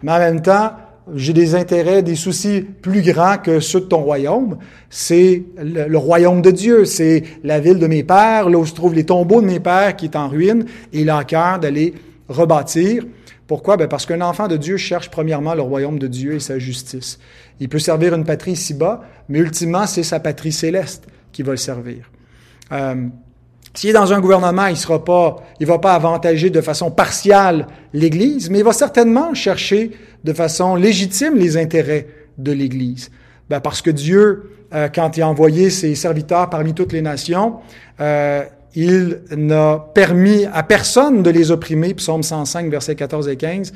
mais 0.03 0.13
en 0.13 0.19
même 0.19 0.43
temps, 0.43 0.73
j'ai 1.15 1.33
des 1.33 1.55
intérêts, 1.55 2.03
des 2.03 2.15
soucis 2.15 2.61
plus 2.61 3.03
grands 3.03 3.39
que 3.39 3.61
ceux 3.61 3.81
de 3.81 3.87
ton 3.87 4.03
royaume. 4.03 4.59
C'est 4.91 5.45
le, 5.59 5.97
royaume 5.97 6.43
de 6.43 6.51
Dieu, 6.51 6.85
c'est 6.85 7.25
la 7.43 7.61
ville 7.61 7.79
de 7.79 7.87
mes 7.87 8.03
pères, 8.03 8.49
là 8.49 8.59
où 8.59 8.67
se 8.67 8.75
trouvent 8.75 8.95
les 8.95 9.05
tombeaux 9.05 9.41
de 9.41 9.47
mes 9.47 9.61
pères 9.61 9.97
qui 9.97 10.07
est 10.07 10.17
en 10.17 10.29
ruine, 10.29 10.67
et 10.93 11.01
il 11.01 11.11
a 11.11 11.19
à 11.19 11.25
cœur 11.25 11.59
d'aller 11.59 11.95
rebâtir. 12.29 13.05
Pourquoi? 13.47 13.77
Ben 13.77 13.89
parce 13.89 14.07
qu'un 14.07 14.21
enfant 14.21 14.47
de 14.47 14.57
Dieu 14.57 14.77
cherche 14.77 15.11
premièrement 15.11 15.55
le 15.55 15.63
royaume 15.63 15.99
de 15.99 16.07
Dieu 16.07 16.35
et 16.35 16.41
sa 16.41 16.59
justice. 16.59 17.19
Il 17.59 17.69
peut 17.69 17.81
servir 17.81 18.15
une 18.15 18.25
patrie 18.25 18.53
ici-bas, 18.53 19.03
mais 19.29 19.41
ultimement, 19.41 19.87
c'est 19.87 20.05
sa 20.05 20.21
patrie 20.21 20.53
céleste 20.53 21.09
qui 21.33 21.43
va 21.43 21.53
le 21.53 21.57
servir. 21.57 22.11
Euh, 22.71 23.09
S'il 23.75 23.91
est 23.91 23.95
dans 23.95 24.13
un 24.13 24.21
gouvernement, 24.21 24.67
il 24.67 24.77
sera 24.77 25.05
pas, 25.05 25.37
il 25.61 25.67
va 25.67 25.79
pas 25.79 25.95
avantager 25.95 26.51
de 26.51 26.61
façon 26.61 26.91
partiale 26.91 27.67
l'Église, 27.93 28.51
mais 28.51 28.59
il 28.59 28.65
va 28.65 28.73
certainement 28.73 29.33
chercher 29.35 29.93
de 30.25 30.33
façon 30.33 30.75
légitime 30.75 31.37
les 31.37 31.57
intérêts 31.57 32.07
de 32.39 32.53
l'Église. 32.53 33.11
Ben 33.49 33.61
parce 33.61 33.83
que 33.83 33.91
Dieu, 33.91 34.51
euh, 34.73 34.89
quand 34.89 35.17
il 35.17 35.23
a 35.23 35.29
envoyé 35.29 35.71
ses 35.71 35.95
serviteurs 35.95 36.51
parmi 36.51 36.75
toutes 36.75 36.93
les 36.93 37.03
nations, 37.03 37.57
euh, 38.01 38.45
il 38.75 39.21
n'a 39.37 39.85
permis 39.95 40.47
à 40.53 40.63
personne 40.63 41.23
de 41.23 41.31
les 41.31 41.51
opprimer, 41.51 41.95
psaume 41.95 42.23
105, 42.23 42.71
versets 42.71 42.95
14 42.95 43.29
et 43.29 43.37
15. 43.37 43.73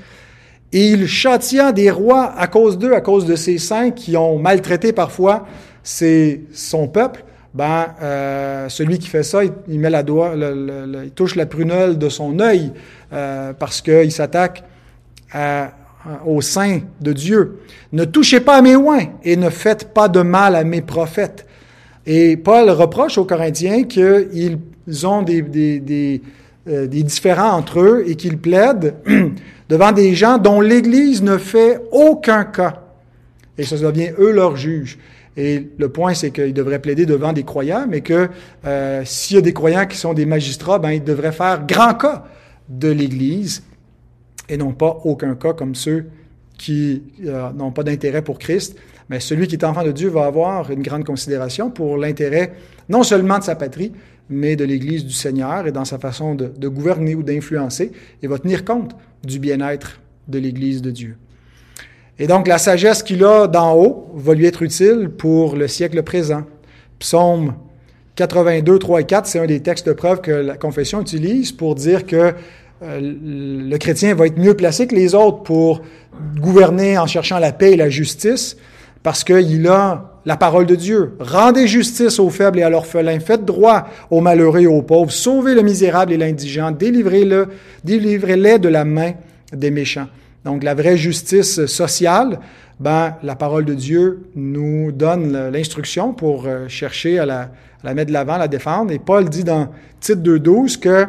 Et 0.73 0.91
il 0.91 1.07
châtia 1.07 1.73
des 1.73 1.91
rois 1.91 2.33
à 2.37 2.47
cause 2.47 2.79
d'eux, 2.79 2.95
à 2.95 3.01
cause 3.01 3.27
de 3.27 3.37
ces 3.37 3.59
saints 3.59 3.91
qui 3.91 4.17
ont 4.17 4.39
maltraité 4.39 4.93
parfois 4.93 5.47
son 5.83 6.89
peuple. 6.89 7.25
Ben, 7.55 7.95
euh, 8.03 8.69
celui 8.69 8.99
qui 8.99 9.09
fait 9.09 9.23
ça, 9.23 9.43
il, 9.45 9.79
met 9.79 9.91
la 9.91 10.03
doigt, 10.03 10.35
il 10.35 11.13
touche 11.13 11.37
la 11.37 11.47
prunelle 11.47 11.99
de 11.99 12.09
son 12.09 12.41
œil 12.41 12.73
euh, 13.13 13.53
parce 13.53 13.81
qu'il 13.81 14.11
s'attaque 14.11 14.65
au 16.27 16.41
sein 16.41 16.81
de 17.01 17.13
Dieu. 17.13 17.61
Ne 17.93 18.05
touchez 18.05 18.41
pas 18.41 18.57
à 18.57 18.63
mes 18.63 18.77
oins 18.77 19.07
et 19.23 19.37
ne 19.37 19.51
faites 19.51 19.93
pas 19.95 20.09
de 20.09 20.21
mal 20.21 20.55
à 20.55 20.65
mes 20.65 20.83
prophètes. 20.83 21.47
Et 22.07 22.37
Paul 22.37 22.71
reproche 22.71 23.17
aux 23.17 23.25
Corinthiens 23.25 23.85
qu'ils 23.85 24.59
ont 25.05 25.23
des, 25.23 25.43
des, 25.43 25.81
des, 25.81 26.21
euh, 26.69 26.87
différends 26.87 27.53
entre 27.53 27.81
eux 27.81 28.05
et 28.07 28.17
qu'ils 28.17 28.39
plaident 28.39 28.95
devant 29.69 29.93
des 29.93 30.15
gens 30.15 30.39
dont 30.39 30.61
l'Église 30.61 31.23
ne 31.23 31.39
fait 31.39 31.81
aucun 31.93 32.45
cas. 32.45 32.83
Et 33.57 33.65
ça 33.65 33.77
devient 33.77 34.11
eux 34.19 34.33
leurs 34.33 34.57
juges. 34.57 34.99
Et 35.37 35.69
le 35.79 35.89
point, 35.89 36.15
c'est 36.15 36.31
qu'ils 36.31 36.55
devraient 36.55 36.79
plaider 36.79 37.07
devant 37.07 37.33
des 37.33 37.43
croyants, 37.43 37.87
mais 37.89 38.03
que 38.03 38.29
euh, 38.67 39.03
s'il 39.05 39.37
y 39.37 39.39
a 39.39 39.43
des 39.43 39.53
croyants 39.53 39.87
qui 39.87 39.97
sont 39.97 40.15
des 40.15 40.27
magistrats, 40.27 40.79
ben, 40.79 40.91
ils 40.91 41.03
devraient 41.03 41.33
faire 41.33 41.65
grand 41.67 41.95
cas 41.95 42.25
de 42.69 42.89
l'Église 42.89 43.63
et 44.49 44.57
non 44.57 44.73
pas 44.73 44.99
aucun 45.05 45.35
cas 45.35 45.53
comme 45.53 45.75
ceux 45.75 46.07
qui 46.59 47.03
euh, 47.25 47.51
n'ont 47.53 47.73
pas 47.73 47.83
d'intérêt 47.83 48.23
pour 48.23 48.39
Christ 48.39 48.77
mais 49.09 49.21
celui 49.21 49.47
qui 49.47 49.57
est 49.57 49.65
enfant 49.65 49.85
de 49.85 49.93
Dieu 49.93 50.09
va 50.09 50.25
avoir 50.27 50.71
une 50.71 50.83
grande 50.83 51.05
considération 51.05 51.71
pour 51.71 51.97
l'intérêt 51.97 52.53
non 52.89 53.03
seulement 53.03 53.39
de 53.39 53.45
sa 53.45 53.55
patrie, 53.55 53.93
mais 54.31 54.57
de 54.57 54.65
l'Église 54.65 55.05
du 55.05 55.13
Seigneur 55.13 55.67
et 55.67 55.73
dans 55.73 55.85
sa 55.85 55.99
façon 55.99 56.35
de, 56.35 56.69
gouverner 56.69 57.15
ou 57.15 57.23
d'influencer, 57.23 57.93
et 58.23 58.27
va 58.27 58.39
tenir 58.39 58.65
compte 58.65 58.97
du 59.23 59.39
bien-être 59.39 60.01
de 60.29 60.39
l'Église 60.39 60.81
de 60.81 60.91
Dieu. 60.91 61.17
Et 62.19 62.27
donc 62.27 62.47
la 62.47 62.59
sagesse 62.59 63.03
qu'il 63.03 63.25
a 63.25 63.47
d'en 63.47 63.75
haut 63.77 64.11
va 64.15 64.35
lui 64.35 64.47
être 64.47 64.63
utile 64.63 65.11
pour 65.11 65.57
le 65.57 65.69
siècle 65.69 66.03
présent. 66.03 66.45
Psaume 66.99 67.55
82, 68.17 68.79
3 68.79 69.01
et 69.01 69.05
4, 69.05 69.27
c'est 69.27 69.41
un 69.41 69.47
des 69.47 69.61
textes 69.61 69.89
de 69.89 69.93
preuve 69.93 70.21
que 70.21 70.31
la 70.31 70.57
confession 70.57 71.01
utilise 71.01 71.51
pour 71.51 71.75
dire 71.75 72.07
que 72.07 72.33
le 73.01 73.77
chrétien 73.79 74.15
va 74.15 74.27
être 74.27 74.39
mieux 74.39 74.55
placé 74.55 74.87
que 74.87 74.95
les 74.95 75.15
autres 75.15 75.43
pour 75.43 75.83
gouverner 76.39 76.99
en 76.99 77.07
cherchant 77.07 77.39
la 77.39 77.53
paix 77.53 77.73
et 77.73 77.77
la 77.77 77.89
justice, 77.89 78.57
parce 79.03 79.25
qu'il 79.25 79.67
a 79.69 80.15
la 80.25 80.37
parole 80.37 80.67
de 80.67 80.75
Dieu. 80.75 81.13
Rendez 81.21 81.67
justice 81.67 82.19
aux 82.19 82.31
faibles 82.31 82.59
et 82.59 82.63
à 82.63 82.71
l'orphelin, 82.71 83.21
faites 83.21 83.45
droit 83.45 83.87
aux 84.11 84.21
malheureux 84.21 84.61
et 84.61 84.67
aux 84.67 84.83
pauvres, 84.83 85.13
sauvez 85.13 85.55
le 85.55 85.63
misérable 85.63 86.13
et 86.13 86.17
l'indigent, 86.17 86.71
délivrez-le, 86.71 87.49
délivrez-les 87.85 88.59
de 88.59 88.69
la 88.69 88.85
main 88.85 89.13
des 89.53 89.71
méchants. 89.71 90.09
Donc 90.45 90.63
la 90.63 90.75
vraie 90.75 90.97
justice 90.97 91.67
sociale, 91.67 92.39
ben 92.81 93.17
la 93.23 93.37
parole 93.37 93.65
de 93.65 93.75
Dieu 93.75 94.27
nous 94.35 94.93
donne 94.93 95.51
l'instruction 95.51 96.13
pour 96.13 96.47
euh, 96.47 96.69
chercher 96.69 97.19
à 97.19 97.27
la, 97.27 97.95
mettre 97.95 98.09
de 98.09 98.13
l'avant, 98.13 98.35
à 98.35 98.39
la 98.39 98.49
défendre. 98.49 98.93
Et 98.93 98.99
Paul 98.99 99.29
dit 99.29 99.45
dans 99.45 99.69
titre 100.01 100.21
2.12 100.23 100.79
que 100.79 101.07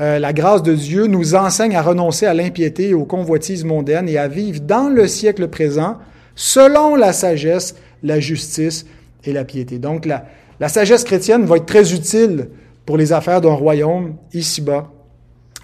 euh, 0.00 0.18
la 0.18 0.32
grâce 0.32 0.62
de 0.62 0.74
Dieu 0.74 1.06
nous 1.06 1.34
enseigne 1.34 1.74
à 1.74 1.82
renoncer 1.82 2.26
à 2.26 2.34
l'impiété 2.34 2.90
et 2.90 2.94
aux 2.94 3.04
convoitises 3.04 3.64
mondaines 3.64 4.08
et 4.08 4.16
à 4.16 4.28
vivre 4.28 4.60
dans 4.60 4.88
le 4.88 5.08
siècle 5.08 5.48
présent 5.48 5.98
selon 6.36 6.94
la 6.94 7.12
sagesse, 7.12 7.74
la 8.04 8.20
justice 8.20 8.86
et 9.24 9.32
la 9.32 9.44
piété. 9.44 9.78
Donc 9.78 10.06
la, 10.06 10.26
la 10.60 10.68
sagesse 10.68 11.02
chrétienne 11.02 11.44
va 11.44 11.56
être 11.56 11.66
très 11.66 11.92
utile 11.92 12.48
pour 12.86 12.96
les 12.96 13.12
affaires 13.12 13.40
d'un 13.40 13.52
royaume 13.52 14.14
ici-bas, 14.32 14.90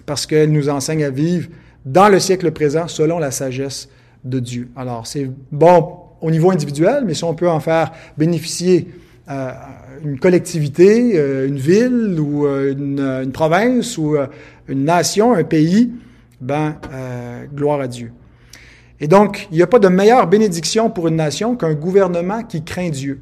parce 0.05 0.27
qu'elle 0.27 0.51
nous 0.51 0.69
enseigne 0.69 1.05
à 1.05 1.11
vivre 1.11 1.49
dans 1.85 2.09
le 2.09 2.19
siècle 2.19 2.51
présent 2.51 2.89
selon 2.89 3.19
la 3.19 3.31
sagesse 3.31 3.89
de 4.25 4.41
Dieu. 4.41 4.69
Alors 4.75 5.07
c'est 5.07 5.31
bon 5.53 5.97
au 6.21 6.31
niveau 6.31 6.51
individuel, 6.51 7.05
mais 7.07 7.15
si 7.15 7.23
on 7.25 7.35
peut 7.35 7.49
en 7.49 7.61
faire 7.61 7.93
bénéficier 8.19 8.89
une 9.27 10.19
collectivité, 10.21 11.19
euh, 11.19 11.49
une 11.49 11.57
ville 11.57 12.19
ou 12.21 12.47
euh, 12.47 12.73
une, 12.73 13.01
une, 13.01 13.33
province 13.33 13.97
ou 13.97 14.17
une 14.69 14.85
nation, 14.85 15.33
un 15.33 15.45
pays, 15.45 15.93
ben, 16.41 16.77
gloire 17.55 17.81
à 17.81 17.89
Dieu. 17.89 18.13
Et 19.01 19.09
donc, 19.09 19.49
il 19.51 19.57
n'y 19.57 19.63
a 19.63 19.67
pas 19.67 19.79
de 19.79 19.89
meilleure 19.89 20.27
bénédiction 20.27 20.91
pour 20.91 21.09
une 21.09 21.17
nation 21.17 21.57
qu'un 21.57 21.75
gouvernement 21.75 22.43
qui 22.43 22.63
craint 22.63 22.91
Dieu. 22.91 23.21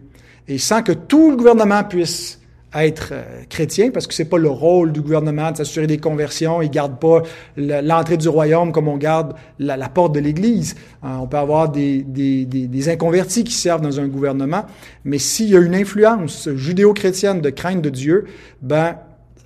Et 0.49 0.59
sans 0.59 0.83
que 0.83 0.93
tout 0.93 1.31
le 1.31 1.37
gouvernement 1.37 1.85
puisse 1.85 2.42
être 2.75 3.11
euh, 3.13 3.43
chrétien, 3.49 3.91
parce 3.91 4.07
que 4.07 4.15
c'est 4.15 4.25
pas 4.25 4.39
le 4.39 4.49
rôle 4.49 4.93
du 4.93 5.01
gouvernement 5.01 5.51
de 5.51 5.59
s'assurer 5.59 5.87
des 5.87 5.99
conversions. 5.99 6.63
Il 6.63 6.71
garde 6.71 6.99
pas 6.99 7.23
l'entrée 7.57 8.17
du 8.17 8.29
royaume 8.29 8.73
comme 8.73 8.89
on 8.89 8.97
garde 8.97 9.35
la, 9.59 9.77
porte 9.89 10.15
de 10.15 10.21
l'Église. 10.21 10.75
Hein, 11.03 11.19
on 11.21 11.27
peut 11.27 11.37
avoir 11.37 11.69
des, 11.69 12.03
des, 12.03 12.45
des, 12.45 12.89
inconvertis 12.89 13.45
qui 13.45 13.55
servent 13.55 13.83
dans 13.83 14.01
un 14.01 14.09
gouvernement, 14.09 14.65
mais 15.05 15.19
s'il 15.19 15.51
y 15.51 15.57
a 15.57 15.61
une 15.61 15.75
influence 15.75 16.49
judéo-chrétienne 16.55 17.41
de 17.41 17.51
crainte 17.51 17.83
de 17.83 17.91
Dieu, 17.91 18.25
ben 18.61 18.97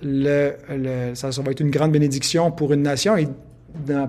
ça 0.01 1.29
va 1.29 1.51
être 1.51 1.59
une 1.59 1.71
grande 1.71 1.91
bénédiction 1.91 2.51
pour 2.51 2.73
une 2.73 2.83
nation. 2.83 3.17
Et 3.17 3.27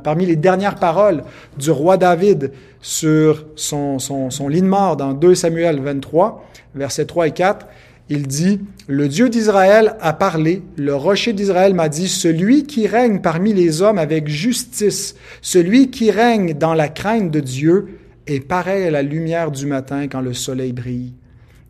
parmi 0.02 0.26
les 0.26 0.36
dernières 0.36 0.76
paroles 0.76 1.24
du 1.56 1.70
roi 1.70 1.96
David 1.96 2.52
sur 2.80 3.46
son, 3.56 3.98
son, 3.98 4.30
son 4.30 4.48
lit 4.48 4.62
de 4.62 4.66
mort 4.66 4.96
dans 4.96 5.12
2 5.12 5.34
Samuel 5.34 5.80
23, 5.80 6.44
versets 6.74 7.06
3 7.06 7.28
et 7.28 7.30
4, 7.32 7.66
il 8.10 8.26
dit, 8.26 8.60
Le 8.86 9.08
Dieu 9.08 9.28
d'Israël 9.28 9.96
a 10.00 10.12
parlé, 10.12 10.62
le 10.76 10.94
rocher 10.94 11.32
d'Israël 11.32 11.74
m'a 11.74 11.88
dit, 11.88 12.08
Celui 12.08 12.64
qui 12.64 12.86
règne 12.86 13.20
parmi 13.20 13.52
les 13.52 13.82
hommes 13.82 13.98
avec 13.98 14.28
justice, 14.28 15.14
celui 15.42 15.90
qui 15.90 16.10
règne 16.10 16.54
dans 16.54 16.74
la 16.74 16.88
crainte 16.88 17.30
de 17.30 17.40
Dieu, 17.40 17.98
est 18.26 18.40
pareil 18.40 18.84
à 18.84 18.90
la 18.90 19.02
lumière 19.02 19.50
du 19.50 19.66
matin 19.66 20.06
quand 20.08 20.20
le 20.20 20.34
soleil 20.34 20.72
brille, 20.72 21.14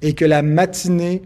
et 0.03 0.15
que 0.15 0.25
la 0.25 0.43
matinée, 0.43 1.23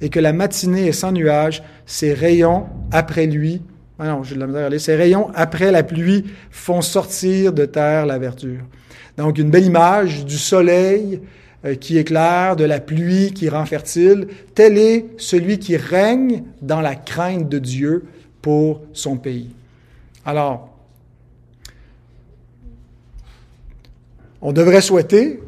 et 0.00 0.08
que 0.08 0.20
la 0.20 0.32
matinée 0.32 0.88
est 0.88 0.92
sans 0.92 1.12
nuage, 1.12 1.62
ses 1.86 2.12
rayons 2.12 2.66
après 2.90 3.26
lui, 3.26 3.62
ah 3.98 4.08
non, 4.08 4.22
misère 4.22 4.80
ses 4.80 4.96
rayons 4.96 5.30
après 5.34 5.70
la 5.70 5.84
pluie 5.84 6.24
font 6.50 6.80
sortir 6.80 7.52
de 7.52 7.64
terre 7.64 8.06
la 8.06 8.18
verdure. 8.18 8.62
Donc 9.16 9.38
une 9.38 9.50
belle 9.50 9.66
image 9.66 10.24
du 10.24 10.36
soleil 10.36 11.20
qui 11.80 11.98
éclaire, 11.98 12.56
de 12.56 12.64
la 12.64 12.80
pluie 12.80 13.32
qui 13.32 13.48
rend 13.48 13.64
fertile. 13.64 14.28
Tel 14.54 14.76
est 14.76 15.06
celui 15.16 15.58
qui 15.58 15.76
règne 15.76 16.42
dans 16.60 16.80
la 16.80 16.94
crainte 16.94 17.48
de 17.48 17.58
Dieu 17.58 18.04
pour 18.42 18.82
son 18.92 19.16
pays. 19.16 19.48
Alors, 20.26 20.68
on 24.42 24.52
devrait 24.52 24.82
souhaiter 24.82 25.40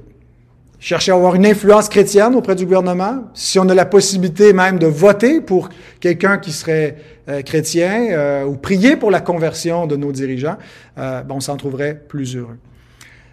chercher 0.78 1.12
à 1.12 1.16
avoir 1.16 1.34
une 1.34 1.46
influence 1.46 1.88
chrétienne 1.88 2.34
auprès 2.34 2.54
du 2.54 2.64
gouvernement, 2.64 3.24
si 3.34 3.58
on 3.58 3.68
a 3.68 3.74
la 3.74 3.86
possibilité 3.86 4.52
même 4.52 4.78
de 4.78 4.86
voter 4.86 5.40
pour 5.40 5.68
quelqu'un 6.00 6.38
qui 6.38 6.52
serait 6.52 6.96
euh, 7.28 7.42
chrétien 7.42 8.08
euh, 8.10 8.44
ou 8.44 8.56
prier 8.56 8.96
pour 8.96 9.10
la 9.10 9.20
conversion 9.20 9.86
de 9.86 9.96
nos 9.96 10.12
dirigeants, 10.12 10.56
ben, 10.96 11.26
on 11.28 11.40
s'en 11.40 11.56
trouverait 11.56 12.00
plus 12.08 12.36
heureux. 12.36 12.58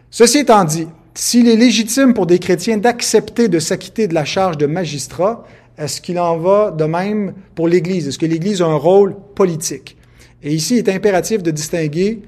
Ceci 0.09 0.39
étant 0.39 0.63
dit, 0.63 0.87
s'il 1.15 1.47
est 1.47 1.55
légitime 1.55 2.13
pour 2.13 2.25
des 2.25 2.39
chrétiens 2.39 2.77
d'accepter 2.77 3.47
de 3.47 3.59
s'acquitter 3.59 4.07
de 4.07 4.13
la 4.13 4.25
charge 4.25 4.57
de 4.57 4.65
magistrat, 4.65 5.45
est-ce 5.77 6.01
qu'il 6.01 6.19
en 6.19 6.37
va 6.37 6.71
de 6.71 6.85
même 6.85 7.33
pour 7.55 7.67
l'Église? 7.67 8.07
Est-ce 8.07 8.17
que 8.17 8.25
l'Église 8.25 8.61
a 8.61 8.65
un 8.65 8.75
rôle 8.75 9.15
politique? 9.35 9.97
Et 10.41 10.53
ici, 10.53 10.77
il 10.77 10.79
est 10.79 10.93
impératif 10.93 11.43
de 11.43 11.51
distinguer 11.51 12.23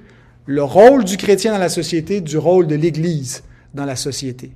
le 0.46 0.64
rôle 0.64 1.04
du 1.04 1.18
chrétien 1.18 1.52
dans 1.54 1.60
la 1.60 1.70
société 1.70 2.22
du 2.22 2.38
rôle 2.38 2.68
de 2.68 2.76
l'Église 2.76 3.44
dans 3.74 3.86
la 3.86 3.96
société. 3.96 4.52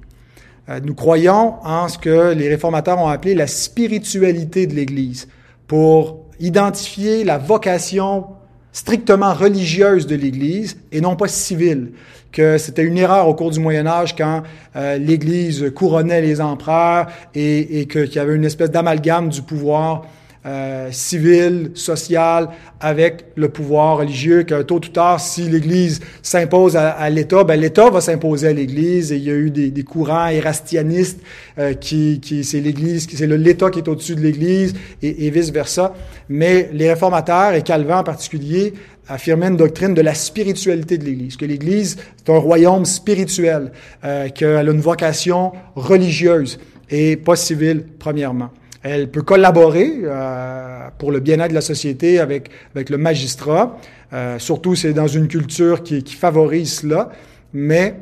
Euh, 0.70 0.80
nous 0.84 0.94
croyons 0.94 1.56
en 1.64 1.88
ce 1.88 1.98
que 1.98 2.34
les 2.34 2.50
réformateurs 2.50 3.00
ont 3.00 3.08
appelé 3.08 3.34
la 3.34 3.48
spiritualité 3.48 4.68
de 4.68 4.76
l'Église 4.76 5.28
pour 5.68 6.26
identifier 6.40 7.24
la 7.24 7.38
vocation 7.38 8.28
strictement 8.72 9.34
religieuse 9.34 10.06
de 10.08 10.16
l'Église 10.16 10.78
et 10.92 11.02
non 11.02 11.16
pas 11.16 11.28
civile 11.28 11.92
que 12.32 12.58
c'était 12.58 12.84
une 12.84 12.98
erreur 12.98 13.28
au 13.28 13.34
cours 13.34 13.50
du 13.50 13.60
Moyen 13.60 13.88
Âge 13.88 14.16
quand 14.16 14.44
euh, 14.76 14.98
l'Église 14.98 15.72
couronnait 15.76 16.22
les 16.22 16.42
empereurs 16.42 17.08
et, 17.34 17.80
et 17.80 17.88
qu'il 17.88 18.14
y 18.14 18.20
avait 18.20 18.36
une 18.36 18.46
espèce 18.46 18.70
d'amalgame 18.70 19.30
du 19.30 19.42
pouvoir 19.42 20.04
euh, 20.46 20.90
civil, 20.92 21.72
social, 21.74 22.50
avec 22.80 23.26
le 23.36 23.50
pouvoir 23.50 23.98
religieux, 23.98 24.44
que 24.44 24.62
tôt 24.62 24.76
ou 24.76 24.80
tard, 24.80 25.20
si 25.20 25.44
l'Église 25.44 26.00
s'impose 26.22 26.78
à, 26.78 27.10
l'État, 27.10 27.44
ben 27.44 27.60
l'État 27.60 27.90
va 27.90 28.02
s'imposer 28.02 28.48
à 28.48 28.54
l'Église. 28.54 29.12
Et 29.12 29.18
il 29.18 29.24
y 29.24 29.32
a 29.32 29.36
eu 29.36 29.52
des, 29.52 29.70
des 29.70 29.84
courants 29.84 30.28
érastianistes 30.28 31.20
euh, 31.58 31.74
qui, 31.74 32.20
qui 32.22 32.44
c'est 32.44 32.62
l'Église, 32.62 33.08
c'est 33.14 33.28
l'État 33.28 33.70
qui 33.70 33.80
est 33.80 33.88
au-dessus 33.88 34.16
de 34.16 34.22
l'Église 34.22 34.74
et, 35.02 35.28
et 35.28 35.30
vice 35.30 35.52
versa. 35.52 35.94
Mais 36.30 36.70
les 36.74 36.90
réformateurs 36.90 37.54
et 37.54 37.62
Calvin 37.62 38.00
en 38.00 38.04
particulier 38.04 38.74
affirmait 39.10 39.48
une 39.48 39.58
doctrine 39.58 39.94
de 39.94 40.02
la 40.02 40.14
spiritualité 40.14 40.98
de 40.98 41.06
l'Église, 41.06 41.36
que 41.36 41.46
l'Église 41.46 41.98
est 42.26 42.30
un 42.30 42.38
royaume 42.38 42.86
spirituel, 42.86 43.72
euh, 44.04 44.30
qu'elle 44.30 44.70
a 44.70 44.72
une 44.72 44.80
vocation 44.80 45.52
religieuse 45.76 46.60
et 46.90 47.18
pas 47.18 47.36
civile, 47.36 47.86
premièrement. 47.98 48.52
Elle 48.82 49.10
peut 49.10 49.22
collaborer 49.22 49.94
euh, 50.04 50.88
pour 50.98 51.12
le 51.12 51.20
bien-être 51.20 51.50
de 51.50 51.56
la 51.56 51.62
société 51.62 52.20
avec, 52.20 52.50
avec 52.74 52.90
le 52.90 52.98
magistrat, 52.98 53.78
euh, 54.14 54.40
surtout 54.40 54.76
c'est 54.76 54.94
dans 54.94 55.08
une 55.08 55.28
culture 55.28 55.84
qui, 55.84 56.02
favorise 56.02 56.80
cela, 56.80 57.10
mais 57.54 57.96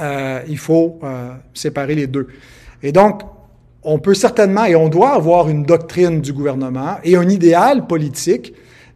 euh, 0.00 0.40
il 0.48 0.58
faut 0.58 0.98
euh, 1.02 1.32
séparer 1.52 1.94
les 1.94 2.06
deux. 2.06 2.28
Et 2.82 2.92
donc, 2.92 3.22
on 3.82 3.98
peut 3.98 4.14
certainement 4.14 4.64
et 4.64 4.74
on 4.76 4.88
doit 4.88 5.10
avoir 5.14 5.48
une 5.48 5.64
doctrine 5.64 6.20
du 6.20 6.32
gouvernement 6.32 6.96
et 7.04 7.16
un 7.16 7.28
idéal 7.28 7.86
politique 7.86 8.54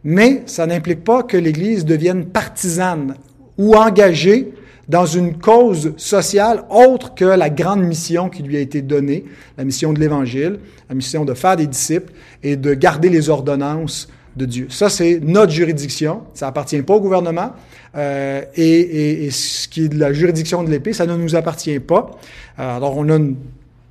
mais 0.09 0.43
ça 0.45 0.65
n'implique 0.65 1.03
pas 1.03 1.23
que 1.23 1.35
l'Église 1.35 1.83
devienne 1.83 2.27
partisane 2.27 3.15
ou 3.57 3.75
engagée 3.75 4.53
dans 4.87 5.05
une 5.05 5.37
cause 5.37 5.93
sociale 5.97 6.63
autre 6.69 7.13
que 7.13 7.25
la 7.25 7.49
grande 7.49 7.81
mission 7.81 8.29
qui 8.29 8.43
lui 8.43 8.57
a 8.57 8.59
été 8.59 8.81
donnée, 8.81 9.25
la 9.57 9.65
mission 9.65 9.91
de 9.91 9.99
l'Évangile, 9.99 10.59
la 10.89 10.95
mission 10.95 11.25
de 11.25 11.33
faire 11.33 11.57
des 11.57 11.67
disciples 11.67 12.13
et 12.43 12.55
de 12.55 12.73
garder 12.73 13.09
les 13.09 13.29
ordonnances 13.29 14.07
de 14.37 14.45
Dieu. 14.45 14.67
Ça, 14.69 14.89
c'est 14.89 15.19
notre 15.21 15.51
juridiction. 15.51 16.21
Ça 16.33 16.47
appartient 16.47 16.81
pas 16.83 16.93
au 16.93 17.01
gouvernement. 17.01 17.51
Euh, 17.95 18.43
et, 18.55 19.25
et, 19.25 19.31
ce 19.31 19.67
qui 19.67 19.85
est 19.85 19.89
de 19.89 19.99
la 19.99 20.13
juridiction 20.13 20.63
de 20.63 20.69
l'épée, 20.69 20.93
ça 20.93 21.05
ne 21.05 21.15
nous 21.15 21.35
appartient 21.35 21.79
pas. 21.79 22.11
Euh, 22.59 22.77
alors, 22.77 22.95
on 22.97 23.09
a 23.09 23.15
une 23.15 23.35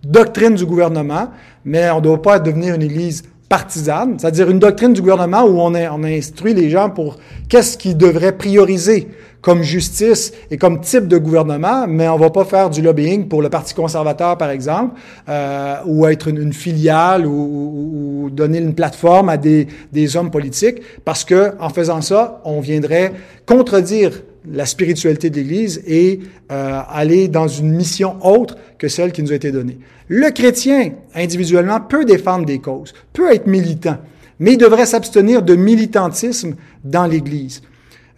doctrine 0.05 0.55
du 0.55 0.65
gouvernement, 0.65 1.31
mais 1.65 1.91
on 1.91 1.97
ne 1.97 2.03
doit 2.03 2.23
pas 2.23 2.39
devenir 2.39 2.75
une 2.75 2.83
Église 2.83 3.25
partisane, 3.49 4.19
c'est-à-dire 4.19 4.51
une 4.51 4.59
doctrine 4.59 4.93
du 4.93 5.01
gouvernement 5.01 5.45
où 5.45 5.61
on, 5.61 5.75
a, 5.75 5.91
on 5.91 6.03
instruit 6.05 6.55
les 6.55 6.71
gens 6.71 6.91
pour 6.91 7.19
qu'est-ce 7.49 7.77
qu'ils 7.77 7.97
devraient 7.97 8.37
prioriser 8.37 9.09
comme 9.47 9.63
justice 9.63 10.33
et 10.51 10.57
comme 10.57 10.81
type 10.81 11.07
de 11.07 11.19
gouvernement, 11.19 11.87
mais 11.87 12.09
on 12.09 12.17
va 12.17 12.31
pas 12.31 12.45
faire 12.45 12.69
du 12.69 12.83
lobbying 12.83 13.29
pour 13.29 13.43
le 13.43 13.49
Parti 13.49 13.75
conservateur, 13.75 14.37
par 14.37 14.51
exemple, 14.51 14.99
euh, 15.29 15.77
ou 15.87 16.05
être 16.09 16.27
une, 16.27 16.53
filiale 16.53 17.25
ou, 17.25 18.25
ou, 18.25 18.31
donner 18.31 18.59
une 18.59 18.75
plateforme 18.75 19.29
à 19.29 19.37
des, 19.37 19.69
des 19.93 20.17
hommes 20.17 20.33
politiques, 20.33 20.83
parce 21.05 21.23
que 21.23 21.53
en 21.61 21.69
faisant 21.69 22.01
ça, 22.01 22.41
on 22.45 22.59
viendrait 22.59 23.13
contredire 23.47 24.21
la 24.51 24.67
spiritualité 24.67 25.31
de 25.31 25.37
l'Église 25.37 25.81
et 25.87 26.19
euh, 26.51 26.81
aller 26.91 27.29
dans 27.29 27.47
une 27.47 27.71
mission 27.71 28.17
autre 28.25 28.57
que 28.79 28.89
celle 28.89 29.13
qui 29.13 29.23
nous 29.23 29.31
a 29.31 29.37
été 29.37 29.53
donnée. 29.53 29.79
Le 30.09 30.29
chrétien, 30.33 30.95
individuellement, 31.15 31.81
peut 31.81 32.05
défendre 32.05 32.47
des 32.47 32.59
causes, 32.59 32.95
peut 33.13 33.33
être 33.33 33.47
militant, 33.47 33.99
mais 34.41 34.55
il 34.55 34.59
devrait 34.59 34.87
s'abstenir 34.87 35.43
de 35.43 35.55
militantisme 35.55 36.57
dans 36.83 37.07
l'Église. 37.07 37.63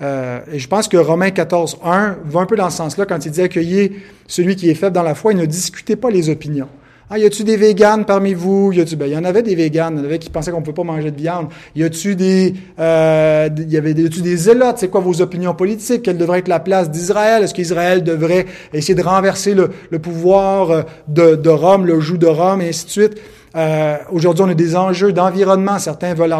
Euh, 0.01 0.41
et 0.53 0.59
je 0.59 0.69
pense 0.69 0.89
que 0.89 0.97
Romains 0.97 1.31
14, 1.31 1.79
1 1.85 2.19
va 2.25 2.41
un 2.41 2.47
peu 2.47 2.57
dans 2.57 2.71
ce 2.71 2.77
sens-là 2.77 3.07
quand 3.07 3.25
il 3.25 3.33
dit 3.33 3.43
accueillir 3.43 3.91
celui 4.27 4.57
qui 4.57 4.71
est 4.71 4.75
faible 4.75 4.95
dans 4.95 5.03
la 5.03 5.15
foi 5.15 5.33
et 5.33 5.35
ne 5.35 5.47
discutez 5.47 5.97
pas 5.97 6.11
les 6.11 6.31
opinions. 6.31 6.69
Ah, 7.11 7.19
y 7.19 7.25
a-tu 7.25 7.43
des 7.43 7.57
véganes 7.57 8.05
parmi 8.05 8.35
vous? 8.35 8.71
Y 8.71 8.83
a-tu, 8.83 8.95
ben, 8.95 9.07
y 9.07 9.17
en 9.17 9.25
avait 9.25 9.43
des 9.43 9.55
véganes. 9.55 9.95
Il 9.95 10.01
y 10.01 10.03
en 10.03 10.05
avait 10.05 10.19
qui 10.19 10.29
pensaient 10.29 10.51
qu'on 10.51 10.61
ne 10.61 10.65
peut 10.65 10.75
pas 10.75 10.85
manger 10.85 11.11
de 11.11 11.17
viande. 11.17 11.47
Y 11.75 11.85
a-tu 11.85 12.15
des, 12.17 12.53
euh, 12.79 13.49
y 13.67 13.79
avait 13.79 13.93
y 13.93 13.95
des 13.95 14.37
zélotes? 14.37 14.77
C'est 14.77 14.89
quoi 14.89 15.01
vos 15.01 15.23
opinions 15.23 15.55
politiques? 15.55 16.03
Quelle 16.03 16.19
devrait 16.19 16.41
être 16.41 16.49
la 16.49 16.61
place 16.61 16.91
d'Israël? 16.91 17.43
Est-ce 17.43 17.55
qu'Israël 17.55 18.05
devrait 18.05 18.45
essayer 18.75 18.95
de 18.95 19.03
renverser 19.03 19.55
le, 19.55 19.71
le 19.91 19.99
pouvoir 19.99 20.71
euh, 20.71 20.83
de, 21.09 21.35
de, 21.35 21.49
Rome, 21.49 21.87
le 21.87 21.99
joug 21.99 22.19
de 22.19 22.27
Rome, 22.27 22.61
et 22.61 22.69
ainsi 22.69 22.85
de 22.85 22.91
suite? 22.91 23.19
Euh, 23.57 23.97
aujourd'hui, 24.11 24.45
on 24.45 24.49
a 24.49 24.55
des 24.55 24.77
enjeux 24.77 25.13
d'environnement. 25.13 25.79
Certains 25.79 26.15
veulent, 26.15 26.35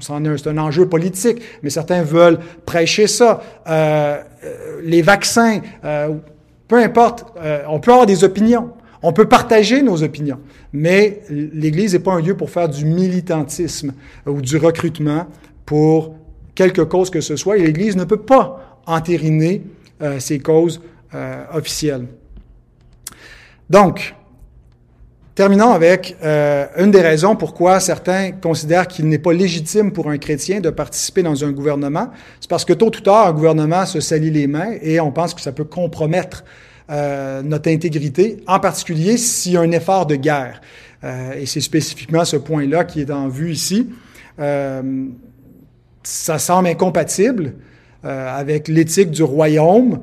c'est 0.00 0.46
un 0.48 0.58
enjeu 0.58 0.88
politique, 0.88 1.42
mais 1.62 1.70
certains 1.70 2.02
veulent 2.02 2.38
prêcher 2.64 3.06
ça. 3.06 3.42
Euh, 3.68 4.20
les 4.82 5.02
vaccins, 5.02 5.60
euh, 5.84 6.14
peu 6.68 6.76
importe, 6.76 7.26
on 7.68 7.80
peut 7.80 7.92
avoir 7.92 8.06
des 8.06 8.24
opinions. 8.24 8.70
On 9.02 9.12
peut 9.12 9.28
partager 9.28 9.82
nos 9.82 10.02
opinions, 10.02 10.40
mais 10.72 11.22
l'Église 11.28 11.92
n'est 11.92 12.00
pas 12.00 12.14
un 12.14 12.20
lieu 12.20 12.36
pour 12.36 12.50
faire 12.50 12.68
du 12.68 12.84
militantisme 12.84 13.92
ou 14.26 14.40
du 14.40 14.56
recrutement 14.56 15.26
pour 15.64 16.16
quelque 16.54 16.82
cause 16.82 17.10
que 17.10 17.20
ce 17.20 17.36
soit. 17.36 17.58
Et 17.58 17.66
l'Église 17.66 17.96
ne 17.96 18.04
peut 18.04 18.22
pas 18.22 18.80
entériner 18.86 19.62
euh, 20.02 20.18
ces 20.18 20.38
causes 20.38 20.80
euh, 21.14 21.44
officielles. 21.52 22.06
Donc, 23.70 24.14
Terminons 25.36 25.72
avec 25.72 26.16
euh, 26.24 26.64
une 26.78 26.90
des 26.90 27.02
raisons 27.02 27.36
pourquoi 27.36 27.78
certains 27.78 28.32
considèrent 28.32 28.88
qu'il 28.88 29.06
n'est 29.06 29.18
pas 29.18 29.34
légitime 29.34 29.92
pour 29.92 30.08
un 30.08 30.16
chrétien 30.16 30.60
de 30.60 30.70
participer 30.70 31.22
dans 31.22 31.44
un 31.44 31.52
gouvernement. 31.52 32.08
C'est 32.40 32.48
parce 32.48 32.64
que 32.64 32.72
tôt 32.72 32.86
ou 32.86 32.90
tard, 33.02 33.26
un 33.26 33.32
gouvernement 33.34 33.84
se 33.84 34.00
salit 34.00 34.30
les 34.30 34.46
mains 34.46 34.72
et 34.80 34.98
on 34.98 35.12
pense 35.12 35.34
que 35.34 35.42
ça 35.42 35.52
peut 35.52 35.64
compromettre 35.64 36.42
euh, 36.90 37.42
notre 37.42 37.70
intégrité, 37.70 38.38
en 38.46 38.58
particulier 38.60 39.18
s'il 39.18 39.52
y 39.52 39.56
a 39.58 39.60
un 39.60 39.72
effort 39.72 40.06
de 40.06 40.16
guerre. 40.16 40.62
Euh, 41.04 41.34
et 41.38 41.44
c'est 41.44 41.60
spécifiquement 41.60 42.24
ce 42.24 42.38
point-là 42.38 42.84
qui 42.84 43.02
est 43.02 43.10
en 43.10 43.28
vue 43.28 43.52
ici. 43.52 43.90
Ça 46.02 46.38
semble 46.38 46.68
incompatible 46.68 47.56
avec 48.02 48.68
l'éthique 48.68 49.10
du 49.10 49.22
royaume 49.22 50.00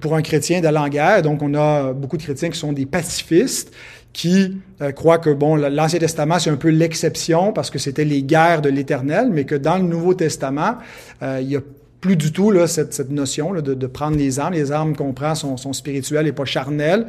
pour, 0.00 0.14
un 0.14 0.22
chrétien 0.22 0.60
d'aller 0.60 0.78
en 0.78 0.88
guerre. 0.88 1.22
Donc, 1.22 1.42
on 1.42 1.54
a 1.54 1.92
beaucoup 1.92 2.16
de 2.16 2.22
chrétiens 2.22 2.50
qui 2.50 2.58
sont 2.58 2.72
des 2.72 2.86
pacifistes 2.86 3.74
qui 4.14 4.56
euh, 4.80 4.92
croient 4.92 5.18
que 5.18 5.28
bon, 5.28 5.56
l'Ancien 5.56 5.98
Testament 5.98 6.38
c'est 6.38 6.48
un 6.48 6.56
peu 6.56 6.70
l'exception 6.70 7.52
parce 7.52 7.68
que 7.68 7.78
c'était 7.78 8.04
les 8.06 8.22
guerres 8.22 8.62
de 8.62 8.70
l'Éternel, 8.70 9.28
mais 9.30 9.44
que 9.44 9.56
dans 9.56 9.76
le 9.76 9.82
Nouveau 9.82 10.14
Testament, 10.14 10.76
euh, 11.22 11.40
il 11.42 11.50
y 11.50 11.56
a 11.56 11.60
plus 12.00 12.16
du 12.16 12.32
tout 12.32 12.50
là, 12.50 12.66
cette, 12.66 12.94
cette 12.94 13.10
notion 13.10 13.52
là, 13.52 13.60
de, 13.60 13.74
de, 13.74 13.86
prendre 13.86 14.16
les 14.16 14.38
armes. 14.38 14.54
Les 14.54 14.72
armes 14.72 14.94
qu'on 14.94 15.12
prend 15.12 15.34
sont, 15.34 15.56
sont, 15.56 15.72
spirituelles 15.72 16.26
et 16.26 16.32
pas 16.32 16.44
charnelles. 16.44 17.06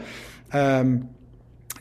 Euh, 0.55 0.83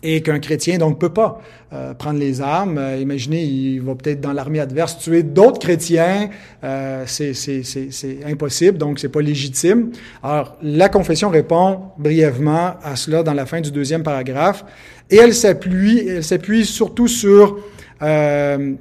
et 0.04 0.20
qu'un 0.20 0.38
chrétien 0.38 0.78
donc 0.78 1.00
peut 1.00 1.12
pas 1.12 1.40
euh, 1.72 1.94
prendre 1.94 2.20
les 2.20 2.40
armes. 2.40 2.78
Euh, 2.78 2.98
imaginez, 2.98 3.42
il 3.42 3.80
va 3.80 3.94
peut-être 3.94 4.20
dans 4.20 4.32
l'armée 4.32 4.60
adverse 4.60 4.98
tuer 4.98 5.22
d'autres 5.22 5.58
chrétiens. 5.58 6.28
Euh, 6.62 7.04
c'est 7.06 8.18
impossible, 8.26 8.78
donc 8.78 8.98
c'est 8.98 9.08
pas 9.08 9.22
légitime. 9.22 9.90
Alors 10.22 10.56
la 10.62 10.88
confession 10.90 11.30
répond 11.30 11.80
brièvement 11.98 12.74
à 12.82 12.96
cela 12.96 13.22
dans 13.22 13.32
la 13.32 13.46
fin 13.46 13.60
du 13.62 13.72
deuxième 13.72 14.02
paragraphe, 14.02 14.64
et 15.10 15.16
elle 15.16 15.34
s'appuie, 15.34 16.08
elle 16.08 16.24
s'appuie 16.24 16.64
surtout 16.64 17.08
sur 17.08 17.58
euh, 18.02 18.74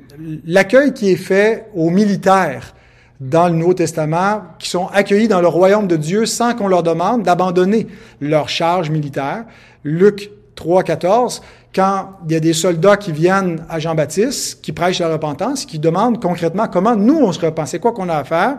l'accueil 0.45 0.93
qui 0.93 1.11
est 1.11 1.17
fait 1.17 1.67
aux 1.75 1.89
militaires 1.89 2.73
dans 3.19 3.47
le 3.47 3.53
Nouveau 3.53 3.73
Testament, 3.73 4.43
qui 4.59 4.69
sont 4.69 4.87
accueillis 4.87 5.27
dans 5.27 5.39
le 5.39 5.47
royaume 5.47 5.87
de 5.87 5.95
Dieu 5.95 6.25
sans 6.25 6.55
qu'on 6.55 6.67
leur 6.67 6.83
demande 6.83 7.23
d'abandonner 7.23 7.87
leur 8.19 8.49
charge 8.49 8.89
militaire. 8.89 9.45
Luc 9.83 10.31
3, 10.55 10.83
14, 10.83 11.41
quand 11.73 12.09
il 12.27 12.33
y 12.33 12.35
a 12.35 12.39
des 12.39 12.53
soldats 12.53 12.97
qui 12.97 13.11
viennent 13.11 13.65
à 13.69 13.79
Jean-Baptiste, 13.79 14.61
qui 14.61 14.71
prêchent 14.71 14.99
la 14.99 15.11
repentance, 15.11 15.65
qui 15.65 15.79
demandent 15.79 16.21
concrètement 16.21 16.67
comment 16.67 16.95
nous 16.95 17.17
on 17.17 17.31
se 17.31 17.39
repent, 17.39 17.65
c'est 17.65 17.79
quoi 17.79 17.93
qu'on 17.93 18.09
a 18.09 18.17
à 18.17 18.23
faire, 18.23 18.57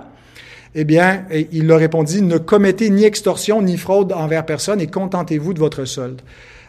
eh 0.75 0.85
bien, 0.85 1.25
il 1.53 1.67
leur 1.67 1.79
répondit, 1.79 2.23
ne 2.23 2.39
commettez 2.39 2.91
ni 2.91 3.05
extorsion 3.05 3.63
ni 3.63 3.77
fraude 3.77 4.13
envers 4.13 4.45
personne 4.45 4.81
et 4.81 4.89
contentez-vous 4.89 5.55
de 5.55 5.61
votre 5.61 5.85
solde. 5.85 6.21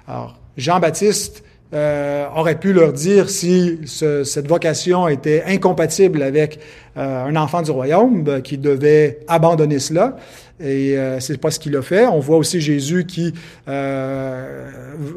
Alors, 0.08 0.38
Jean-Baptiste 0.58 1.44
euh, 1.74 2.28
aurait 2.36 2.60
pu 2.60 2.74
leur 2.74 2.94
dire 2.94 3.30
si 3.30 3.80
ce, 3.86 4.24
cette 4.24 4.48
vocation 4.48 5.08
était 5.08 5.44
incompatible 5.48 6.22
avec 6.22 6.60
euh, 6.98 7.26
un 7.26 7.36
enfant 7.36 7.62
du 7.62 7.72
royaume, 7.72 8.24
ben, 8.24 8.42
qui 8.42 8.58
devait 8.58 9.20
abandonner 9.28 9.80
cela. 9.80 10.16
Et 10.62 10.98
euh, 10.98 11.20
c'est 11.20 11.38
pas 11.38 11.52
ce 11.52 11.60
qu'il 11.60 11.76
a 11.76 11.82
fait. 11.82 12.06
On 12.06 12.20
voit 12.20 12.38
aussi 12.38 12.62
Jésus 12.62 13.06
qui 13.06 13.34
euh, 13.68 14.70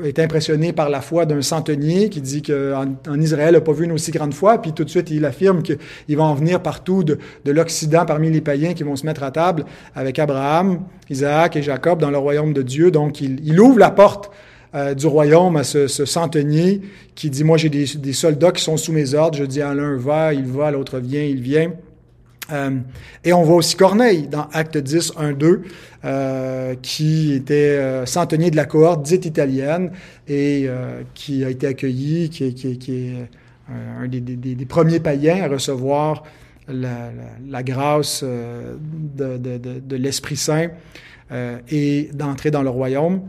est 0.05 0.19
impressionné 0.19 0.73
par 0.73 0.91
la 0.91 1.01
foi 1.01 1.27
d'un 1.27 1.43
centenier 1.43 2.09
qui 2.09 2.21
dit 2.21 2.43
qu'en 2.43 2.97
en 3.09 3.21
Israël 3.21 3.55
n'a 3.55 3.61
pas 3.61 3.73
vu 3.73 3.85
une 3.85 3.93
aussi 3.93 4.11
grande 4.11 4.35
foi. 4.35 4.61
Puis 4.61 4.73
tout 4.73 4.83
de 4.83 4.91
suite, 4.91 5.11
il 5.13 5.25
affirme 5.25 5.63
qu'il 5.63 6.17
va 6.17 6.25
en 6.25 6.35
venir 6.35 6.61
partout 6.61 7.05
de, 7.05 7.19
de 7.45 7.53
l'Occident 7.53 8.05
parmi 8.05 8.31
les 8.31 8.41
païens 8.41 8.75
qui 8.75 8.83
vont 8.83 8.97
se 8.97 9.07
mettre 9.07 9.23
à 9.23 9.31
table 9.31 9.65
avec 9.95 10.19
Abraham, 10.19 10.81
Isaac 11.09 11.55
et 11.55 11.63
Jacob 11.63 12.01
dans 12.01 12.11
le 12.11 12.19
royaume 12.19 12.53
de 12.53 12.63
Dieu. 12.63 12.91
Donc, 12.91 13.21
il 13.21 13.61
ouvre 13.61 13.79
la 13.79 13.93
porte 13.93 14.33
euh, 14.75 14.95
du 14.95 15.07
royaume 15.07 15.57
à 15.57 15.65
ce, 15.65 15.87
ce, 15.87 16.05
centenier 16.05 16.83
qui 17.15 17.31
dit, 17.31 17.45
moi 17.45 17.57
j'ai 17.57 17.71
des, 17.71 18.13
soldats 18.13 18.53
qui 18.53 18.63
sont 18.63 18.77
sous 18.77 18.93
mes 18.93 19.15
ordres, 19.15 19.39
je 19.39 19.45
dis 19.45 19.63
à 19.63 19.75
l'un 19.75 19.97
va, 19.97 20.35
il 20.35 20.45
va, 20.45 20.71
l'autre 20.71 20.99
vient, 20.99 21.23
il 21.23 21.41
vient. 21.41 21.73
Euh, 22.51 22.79
et 23.25 23.33
on 23.33 23.43
voit 23.43 23.57
aussi 23.57 23.77
Corneille 23.77 24.27
dans 24.27 24.49
Acte 24.53 24.79
10, 24.79 25.13
1, 25.17 25.33
2, 25.33 25.63
euh, 26.05 26.75
qui 26.81 27.35
était 27.35 27.55
euh, 27.55 28.07
centenier 28.07 28.51
de 28.51 28.57
la 28.57 28.65
cohorte 28.65 29.03
dite 29.03 29.27
italienne 29.27 29.93
et 30.27 30.69
qui 31.15 31.45
a 31.45 31.51
été 31.51 31.67
accueilli, 31.67 32.31
qui, 32.31 32.45
est 32.45 33.29
un 33.69 34.09
des, 34.09 34.67
premiers 34.67 35.01
païens 35.01 35.43
à 35.45 35.49
recevoir 35.49 36.25
la, 36.69 37.63
grâce 37.63 38.23
de 38.23 39.97
l'Esprit 39.97 40.37
Saint 40.37 40.69
et 41.71 42.11
d'entrer 42.13 42.51
dans 42.51 42.63
le 42.63 42.71
royaume 42.71 43.23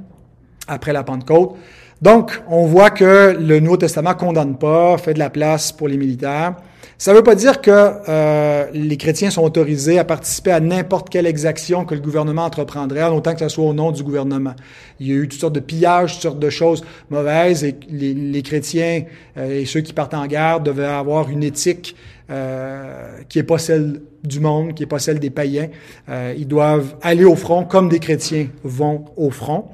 après 0.69 0.93
la 0.93 1.03
Pentecôte. 1.03 1.55
Donc, 2.01 2.41
on 2.47 2.65
voit 2.65 2.91
que 2.91 3.35
le 3.37 3.59
Nouveau 3.59 3.77
Testament 3.77 4.13
condamne 4.13 4.57
pas, 4.57 4.97
fait 4.97 5.13
de 5.13 5.19
la 5.19 5.29
place 5.29 5.71
pour 5.71 5.89
les 5.89 5.97
militaires. 5.97 6.55
Ça 7.01 7.13
ne 7.13 7.17
veut 7.17 7.23
pas 7.23 7.35
dire 7.35 7.61
que 7.61 7.71
euh, 7.71 8.65
les 8.73 8.97
chrétiens 8.97 9.29
sont 9.29 9.43
autorisés 9.43 9.99
à 9.99 10.03
participer 10.03 10.51
à 10.51 10.59
n'importe 10.59 11.09
quelle 11.09 11.27
exaction 11.27 11.85
que 11.85 11.95
le 11.95 12.01
gouvernement 12.01 12.43
entreprendrait, 12.43 13.03
en 13.03 13.15
autant 13.15 13.31
que 13.35 13.39
ce 13.39 13.47
soit 13.47 13.63
au 13.63 13.73
nom 13.73 13.91
du 13.91 14.03
gouvernement. 14.03 14.53
Il 14.99 15.07
y 15.07 15.11
a 15.13 15.15
eu 15.15 15.29
toutes 15.29 15.39
sortes 15.39 15.55
de 15.55 15.61
pillages, 15.61 16.15
toutes 16.15 16.23
sortes 16.23 16.39
de 16.39 16.49
choses 16.49 16.83
mauvaises, 17.09 17.63
et 17.63 17.77
les, 17.89 18.41
chrétiens 18.41 19.03
euh, 19.37 19.61
et 19.61 19.65
ceux 19.65 19.79
qui 19.79 19.93
partent 19.93 20.13
en 20.13 20.27
guerre 20.27 20.59
devaient 20.59 20.83
avoir 20.83 21.29
une 21.29 21.41
éthique 21.41 21.95
euh, 22.29 23.21
qui 23.29 23.39
est 23.39 23.43
pas 23.43 23.59
celle 23.59 24.01
du 24.25 24.41
monde, 24.41 24.73
qui 24.73 24.83
est 24.83 24.85
pas 24.85 24.99
celle 24.99 25.19
des 25.19 25.29
païens. 25.29 25.69
Euh, 26.09 26.33
ils 26.37 26.49
doivent 26.49 26.95
aller 27.01 27.23
au 27.23 27.37
front 27.37 27.63
comme 27.63 27.87
des 27.87 27.99
chrétiens 27.99 28.47
vont 28.65 29.05
au 29.15 29.29
front 29.29 29.69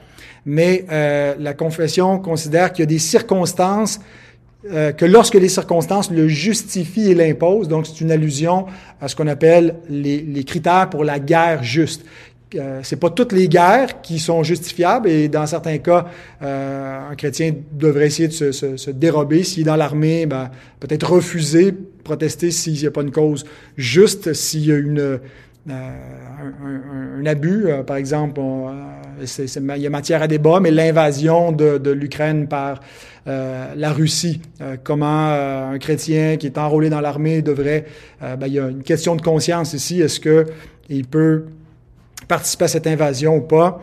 mais 0.46 0.86
euh, 0.92 1.34
la 1.40 1.54
confession 1.54 2.20
considère 2.20 2.72
qu'il 2.72 2.84
y 2.84 2.88
a 2.88 2.88
des 2.88 3.00
circonstances 3.00 4.00
euh, 4.72 4.92
que 4.92 5.06
lorsque 5.06 5.36
les 5.36 5.50
circonstances 5.50 6.10
le 6.12 6.28
justifient 6.28 7.12
et 7.12 7.16
l'imposent, 7.16 7.68
donc 7.68 7.86
c'est 7.86 8.02
une 8.02 8.12
allusion 8.12 8.66
à 9.00 9.08
ce 9.08 9.16
qu'on 9.16 9.28
appelle 9.28 9.76
les, 9.90 10.44
critères 10.44 10.90
pour 10.90 11.04
la 11.04 11.20
guerre 11.20 11.64
juste. 11.64 12.04
Euh, 12.56 12.80
c'est 12.84 13.00
pas 13.00 13.10
toutes 13.10 13.32
les 13.32 13.48
guerres 13.48 14.02
qui 14.02 14.20
sont 14.20 14.44
justifiables 14.44 15.10
et 15.10 15.28
dans 15.28 15.46
certains 15.46 15.78
cas, 15.80 16.06
euh, 16.42 17.10
un 17.12 17.16
chrétien 17.16 17.54
devrait 17.72 18.08
essayer 18.08 18.28
de 18.28 18.52
se, 18.52 18.92
dérober. 18.92 19.44
S'il 19.44 19.62
est 19.62 19.66
dans 19.66 19.76
l'armée, 19.76 20.26
ben, 20.26 20.50
peut-être 20.80 21.12
refuser, 21.12 21.74
protester 22.04 22.52
s'il 22.52 22.74
n'y 22.74 22.86
a 22.86 22.92
pas 22.92 23.02
une 23.02 23.12
cause 23.12 23.46
juste, 23.78 24.34
s'il 24.34 24.66
y 24.66 24.72
a 24.72 24.78
une 24.78 25.00
euh, 25.00 25.18
un, 25.70 27.26
abus. 27.26 27.68
Par 27.88 27.98
exemple, 27.98 28.40
il 29.20 29.82
y 29.82 29.88
a 29.88 29.90
matière 29.90 30.22
à 30.22 30.28
débat, 30.28 30.60
mais 30.60 30.72
l'invasion 30.72 31.52
de, 31.52 31.90
l'Ukraine 31.90 32.48
par 32.48 32.82
la 33.26 33.92
Russie, 33.92 34.42
euh, 34.62 34.78
comment 34.84 35.32
un 35.32 35.78
chrétien 35.80 36.38
qui 36.38 36.46
est 36.46 36.58
enrôlé 36.58 36.90
dans 36.90 37.02
l'armée 37.02 37.42
devrait... 37.42 37.86
Ben, 38.22 38.48
il 38.48 38.54
y 38.54 38.60
a 38.60 38.68
une 38.68 38.84
question 38.84 39.16
de 39.16 39.22
conscience 39.22 39.74
ici. 39.74 40.02
Est-ce 40.02 40.20
que 40.20 40.46
il 40.90 41.06
peut 41.06 41.46
participer 42.28 42.66
à 42.66 42.68
cette 42.68 42.88
invasion 42.88 43.38
ou 43.38 43.42
pas? 43.42 43.82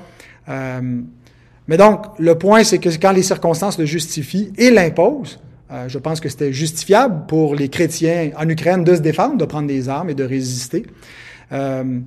mais 1.69 1.77
donc, 1.77 2.07
le 2.19 2.35
point, 2.37 2.65
c'est 2.65 2.79
que 2.79 2.89
quand 3.01 3.13
les 3.13 3.23
circonstances 3.23 3.79
le 3.79 3.85
justifient 3.85 4.53
et 4.59 4.71
l'imposent, 4.71 5.39
je 5.87 5.99
pense 5.99 6.21
que 6.21 6.29
c'était 6.29 6.53
justifiable 6.53 7.27
pour 7.29 7.55
les 7.55 7.69
chrétiens 7.69 8.31
en 8.37 8.49
Ukraine 8.49 8.85
de 8.85 8.95
se 8.95 9.01
défendre, 9.01 9.39
de 9.39 9.45
prendre 9.45 9.69
des 9.69 9.89
armes 9.89 10.11
et 10.11 10.15
de 10.15 10.25
résister. 10.25 10.85
Euh, 11.53 12.01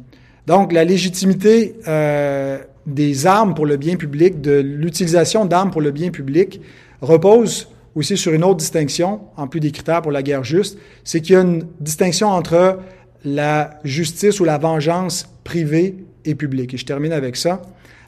donc, 0.48 0.74
la 0.74 0.84
légitimité 0.84 1.76
euh, 1.88 2.60
des 2.86 3.26
armes 3.26 3.54
pour 3.54 3.66
le 3.66 3.78
bien 3.78 3.96
public, 3.96 4.42
de 4.42 4.60
l'utilisation 4.60 5.46
d'armes 5.46 5.72
pour 5.72 5.82
le 5.82 5.92
bien 5.92 6.12
public, 6.12 6.62
repose 7.02 7.68
aussi 7.96 8.18
sur 8.18 8.34
une 8.34 8.44
autre 8.44 8.58
distinction, 8.58 9.22
en 9.38 9.48
plus 9.48 9.60
des 9.60 9.72
critères 9.72 10.02
pour 10.02 10.12
la 10.12 10.22
guerre 10.22 10.44
juste, 10.44 10.78
c'est 11.04 11.22
qu'il 11.22 11.34
y 11.34 11.38
a 11.38 11.42
une 11.42 11.66
distinction 11.80 12.28
entre 12.28 12.80
la 13.24 13.80
justice 13.84 14.40
ou 14.40 14.44
la 14.44 14.58
vengeance 14.58 15.30
privée 15.44 15.96
et 16.26 16.36
publique. 16.36 16.74
Et 16.74 16.78
je 16.78 16.86
termine 16.86 17.14
avec 17.14 17.36
ça. 17.38 17.62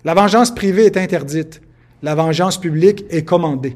La 0.04 0.14
vengeance 0.14 0.54
privée 0.54 0.86
est 0.86 0.98
interdite. 0.98 1.62
La 2.04 2.16
vengeance 2.16 2.60
publique 2.60 3.06
est 3.10 3.24
commandée. 3.24 3.76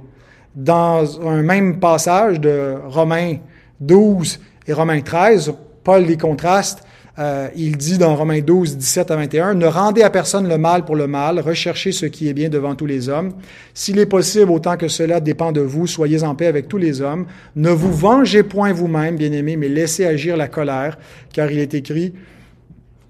Dans 0.55 1.21
un 1.27 1.41
même 1.41 1.79
passage 1.79 2.39
de 2.39 2.75
Romains 2.85 3.37
12 3.79 4.39
et 4.67 4.73
Romains 4.73 5.01
13, 5.01 5.53
Paul 5.83 6.03
les 6.03 6.17
contraste 6.17 6.83
euh, 7.19 7.49
il 7.57 7.75
dit 7.75 7.97
dans 7.97 8.15
Romains 8.15 8.39
12, 8.39 8.77
17 8.77 9.11
à 9.11 9.15
21, 9.17 9.53
Ne 9.55 9.65
rendez 9.65 10.01
à 10.01 10.09
personne 10.09 10.47
le 10.47 10.57
mal 10.57 10.85
pour 10.85 10.95
le 10.95 11.07
mal, 11.07 11.39
recherchez 11.39 11.91
ce 11.91 12.05
qui 12.05 12.29
est 12.29 12.33
bien 12.33 12.49
devant 12.49 12.73
tous 12.75 12.85
les 12.85 13.09
hommes. 13.09 13.33
S'il 13.73 13.99
est 13.99 14.05
possible, 14.05 14.49
autant 14.49 14.77
que 14.77 14.87
cela 14.87 15.19
dépend 15.19 15.51
de 15.51 15.61
vous, 15.61 15.87
soyez 15.87 16.23
en 16.23 16.35
paix 16.35 16.47
avec 16.47 16.69
tous 16.69 16.77
les 16.77 17.01
hommes. 17.01 17.25
Ne 17.55 17.69
vous 17.69 17.91
vengez 17.91 18.43
point 18.43 18.71
vous-même, 18.71 19.17
bien-aimés, 19.17 19.57
mais 19.57 19.67
laissez 19.67 20.05
agir 20.05 20.37
la 20.37 20.47
colère, 20.47 20.97
car 21.33 21.51
il 21.51 21.59
est 21.59 21.73
écrit, 21.73 22.13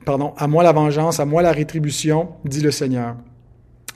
pardon, 0.04 0.34
à 0.38 0.48
moi 0.48 0.64
la 0.64 0.72
vengeance, 0.72 1.20
à 1.20 1.26
moi 1.26 1.44
la 1.44 1.52
rétribution, 1.52 2.30
dit 2.44 2.62
le 2.62 2.72
Seigneur. 2.72 3.16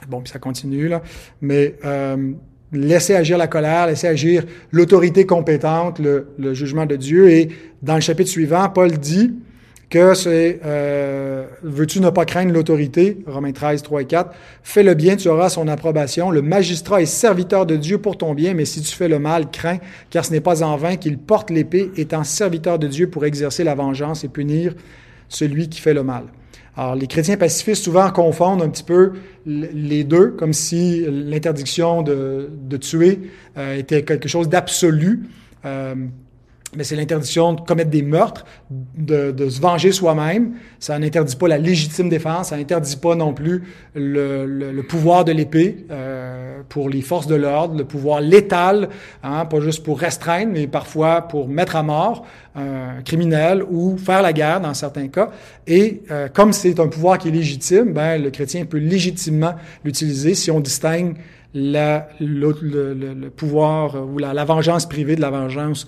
Bon, 0.08 0.20
puis 0.20 0.32
ça 0.32 0.38
continue, 0.38 0.86
là. 0.86 1.02
Mais 1.40 1.74
euh, 1.84 2.32
agir 2.72 3.38
la 3.38 3.48
colère, 3.48 3.88
laisser 3.88 4.06
agir 4.06 4.44
l'autorité 4.70 5.26
compétente, 5.26 5.98
le, 5.98 6.28
le, 6.38 6.54
jugement 6.54 6.86
de 6.86 6.94
Dieu. 6.94 7.28
Et 7.30 7.48
dans 7.82 7.96
le 7.96 8.00
chapitre 8.00 8.30
suivant, 8.30 8.68
Paul 8.68 8.92
dit 8.98 9.32
que 9.88 10.14
c'est 10.14 10.60
euh, 10.64 11.46
veux-tu 11.62 12.00
ne 12.00 12.10
pas 12.10 12.24
craindre 12.24 12.52
l'autorité, 12.52 13.18
Romains 13.26 13.52
13, 13.52 13.82
3 13.82 14.02
et 14.02 14.04
4, 14.06 14.30
fais 14.62 14.82
le 14.82 14.94
bien, 14.94 15.16
tu 15.16 15.28
auras 15.28 15.48
son 15.48 15.68
approbation. 15.68 16.30
Le 16.30 16.42
magistrat 16.42 17.02
est 17.02 17.06
serviteur 17.06 17.66
de 17.66 17.76
Dieu 17.76 17.98
pour 17.98 18.18
ton 18.18 18.34
bien, 18.34 18.54
mais 18.54 18.64
si 18.64 18.80
tu 18.80 18.94
fais 18.94 19.08
le 19.08 19.18
mal, 19.18 19.50
crains, 19.50 19.78
car 20.10 20.24
ce 20.24 20.32
n'est 20.32 20.40
pas 20.40 20.62
en 20.64 20.76
vain 20.76 20.96
qu'il 20.96 21.18
porte 21.18 21.50
l'épée, 21.50 21.90
étant 21.96 22.24
serviteur 22.24 22.78
de 22.78 22.88
Dieu 22.88 23.08
pour 23.08 23.24
exercer 23.24 23.62
la 23.62 23.74
vengeance 23.74 24.24
et 24.24 24.28
punir 24.28 24.74
celui 25.28 25.68
qui 25.68 25.80
fait 25.80 25.94
le 25.94 26.02
mal. 26.02 26.24
Alors, 26.76 26.94
les 26.94 27.06
chrétiens 27.06 27.38
pacifistes 27.38 27.84
souvent 27.84 28.10
confondent 28.10 28.62
un 28.62 28.68
petit 28.68 28.82
peu 28.82 29.12
les 29.46 30.04
deux, 30.04 30.32
comme 30.32 30.52
si 30.52 31.06
l'interdiction 31.08 32.02
de, 32.02 32.50
de 32.52 32.76
tuer 32.76 33.20
euh, 33.56 33.78
était 33.78 34.02
quelque 34.02 34.28
chose 34.28 34.48
d'absolu. 34.48 35.22
Euh, 35.64 35.94
mais 36.74 36.84
c'est 36.84 36.96
l'interdiction 36.96 37.52
de 37.52 37.60
commettre 37.60 37.90
des 37.90 38.02
meurtres, 38.02 38.44
de, 38.70 39.30
de 39.30 39.48
se 39.48 39.60
venger 39.60 39.92
soi-même. 39.92 40.54
Ça 40.80 40.98
n'interdit 40.98 41.36
pas 41.36 41.48
la 41.48 41.58
légitime 41.58 42.08
défense, 42.08 42.48
ça 42.48 42.56
n'interdit 42.56 42.96
pas 42.96 43.14
non 43.14 43.32
plus 43.32 43.62
le, 43.94 44.46
le, 44.46 44.72
le 44.72 44.82
pouvoir 44.82 45.24
de 45.24 45.32
l'épée 45.32 45.86
euh, 45.90 46.60
pour 46.68 46.90
les 46.90 47.02
forces 47.02 47.26
de 47.26 47.34
l'ordre, 47.34 47.76
le 47.76 47.84
pouvoir 47.84 48.20
létal, 48.20 48.88
hein, 49.22 49.44
pas 49.44 49.60
juste 49.60 49.84
pour 49.84 49.98
restreindre, 49.98 50.52
mais 50.52 50.66
parfois 50.66 51.22
pour 51.22 51.48
mettre 51.48 51.76
à 51.76 51.82
mort 51.82 52.26
un 52.54 53.02
criminel 53.04 53.62
ou 53.62 53.96
faire 53.96 54.22
la 54.22 54.32
guerre 54.32 54.60
dans 54.60 54.74
certains 54.74 55.08
cas. 55.08 55.30
Et 55.66 56.02
euh, 56.10 56.28
comme 56.32 56.52
c'est 56.52 56.80
un 56.80 56.88
pouvoir 56.88 57.18
qui 57.18 57.28
est 57.28 57.32
légitime, 57.32 57.92
ben, 57.92 58.22
le 58.22 58.30
chrétien 58.30 58.64
peut 58.64 58.78
légitimement 58.78 59.54
l'utiliser 59.84 60.34
si 60.34 60.50
on 60.50 60.60
distingue 60.60 61.16
la, 61.54 62.08
le, 62.20 62.54
le, 62.60 63.30
pouvoir 63.30 63.96
ou 64.12 64.18
la, 64.18 64.34
la 64.34 64.44
vengeance 64.44 64.86
privée 64.86 65.16
de 65.16 65.20
la 65.20 65.30
vengeance 65.30 65.86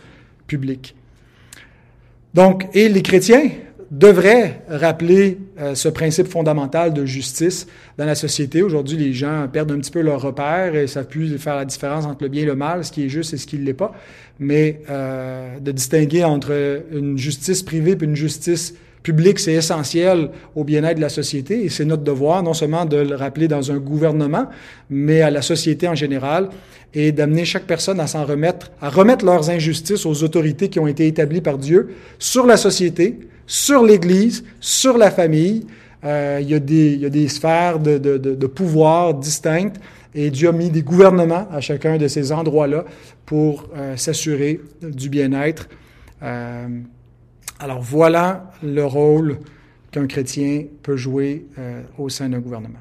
Donc, 2.35 2.69
et 2.75 2.89
les 2.89 3.03
chrétiens 3.03 3.51
devraient 3.91 4.63
rappeler 4.69 5.39
euh, 5.59 5.75
ce 5.75 5.89
principe 5.89 6.27
fondamental 6.27 6.93
de 6.93 7.07
justice 7.07 7.67
dans 7.97 8.05
la 8.05 8.15
société. 8.15 8.63
Aujourd'hui, 8.63 8.99
les 8.99 9.15
gens 9.15 9.49
perdent 9.51 9.73
un 9.73 9.79
petit 9.79 9.91
peu 9.91 10.03
leur 10.03 10.21
repère 10.21 10.75
et 10.75 10.87
ça 10.87 11.05
peut 11.05 11.39
faire 11.39 11.57
la 11.57 11.65
différence 11.65 12.05
entre 12.05 12.23
le 12.23 12.29
bien 12.29 12.43
et 12.43 12.47
le 12.47 12.55
mal, 12.55 12.85
ce 12.85 12.93
qui 12.93 13.05
est 13.05 13.09
juste 13.09 13.33
et 13.33 13.39
ce 13.39 13.47
qui 13.47 13.59
ne 13.59 13.65
l'est 13.65 13.73
pas. 13.73 13.93
Mais 14.39 14.83
euh, 14.91 15.59
de 15.59 15.73
distinguer 15.73 16.25
entre 16.25 16.83
une 16.93 17.17
justice 17.17 17.63
privée 17.63 17.97
et 17.99 18.05
une 18.05 18.17
justice 18.17 18.75
public, 19.03 19.39
c'est 19.39 19.55
essentiel 19.55 20.31
au 20.55 20.65
bien-être 20.65 20.97
de 20.97 21.01
la 21.01 21.09
société 21.09 21.65
et 21.65 21.69
c'est 21.69 21.85
notre 21.85 22.03
devoir 22.03 22.43
non 22.43 22.55
seulement 22.55 22.85
de 22.85 22.97
le 22.97 23.15
rappeler 23.15 23.49
dans 23.49 23.71
un 23.71 23.79
gouvernement, 23.79 24.47
mais 24.91 25.21
à 25.23 25.31
la 25.31 25.43
société 25.43 25.89
en 25.89 25.95
général 25.95 26.49
et 26.95 27.13
d'amener 27.13 27.45
chaque 27.45 27.65
personne 27.65 28.01
à 28.01 28.07
s'en 28.07 28.25
remettre, 28.25 28.71
à 28.81 28.89
remettre 28.89 29.25
leurs 29.25 29.51
injustices 29.51 30.07
aux 30.07 30.23
autorités 30.25 30.69
qui 30.69 30.81
ont 30.81 30.87
été 30.87 31.07
établies 31.07 31.41
par 31.41 31.59
Dieu 31.59 31.91
sur 32.19 32.47
la 32.47 32.57
société, 32.57 33.19
sur 33.47 33.85
l'Église, 33.85 34.45
sur 34.61 34.99
la 34.99 35.11
famille. 35.11 35.67
Euh, 36.05 36.39
il, 36.41 36.49
y 36.49 36.55
a 36.55 36.59
des, 37.11 37.29
sphères 37.29 37.79
de 37.81 38.47
pouvoir 38.47 39.15
distinctes 39.15 39.77
et 40.15 40.31
Dieu 40.31 40.49
a 40.49 40.53
mis 40.53 40.71
des 40.71 40.83
gouvernements 40.83 41.47
à 41.53 41.61
chacun 41.61 41.97
de 41.97 42.09
ces 42.09 42.33
endroits-là 42.33 42.85
pour 43.27 43.69
euh, 43.77 43.97
s'assurer 43.97 44.61
du 44.83 45.09
bien-être. 45.09 45.69
Euh, 46.23 46.67
alors 47.59 47.81
voilà 47.81 48.51
le 48.63 48.85
rôle 48.85 49.39
qu'un 49.91 50.07
chrétien 50.07 50.65
peut 50.83 50.97
jouer 50.97 51.47
euh, 51.59 51.83
au 51.97 52.09
sein 52.09 52.29
d'un 52.29 52.41
gouvernement. 52.41 52.79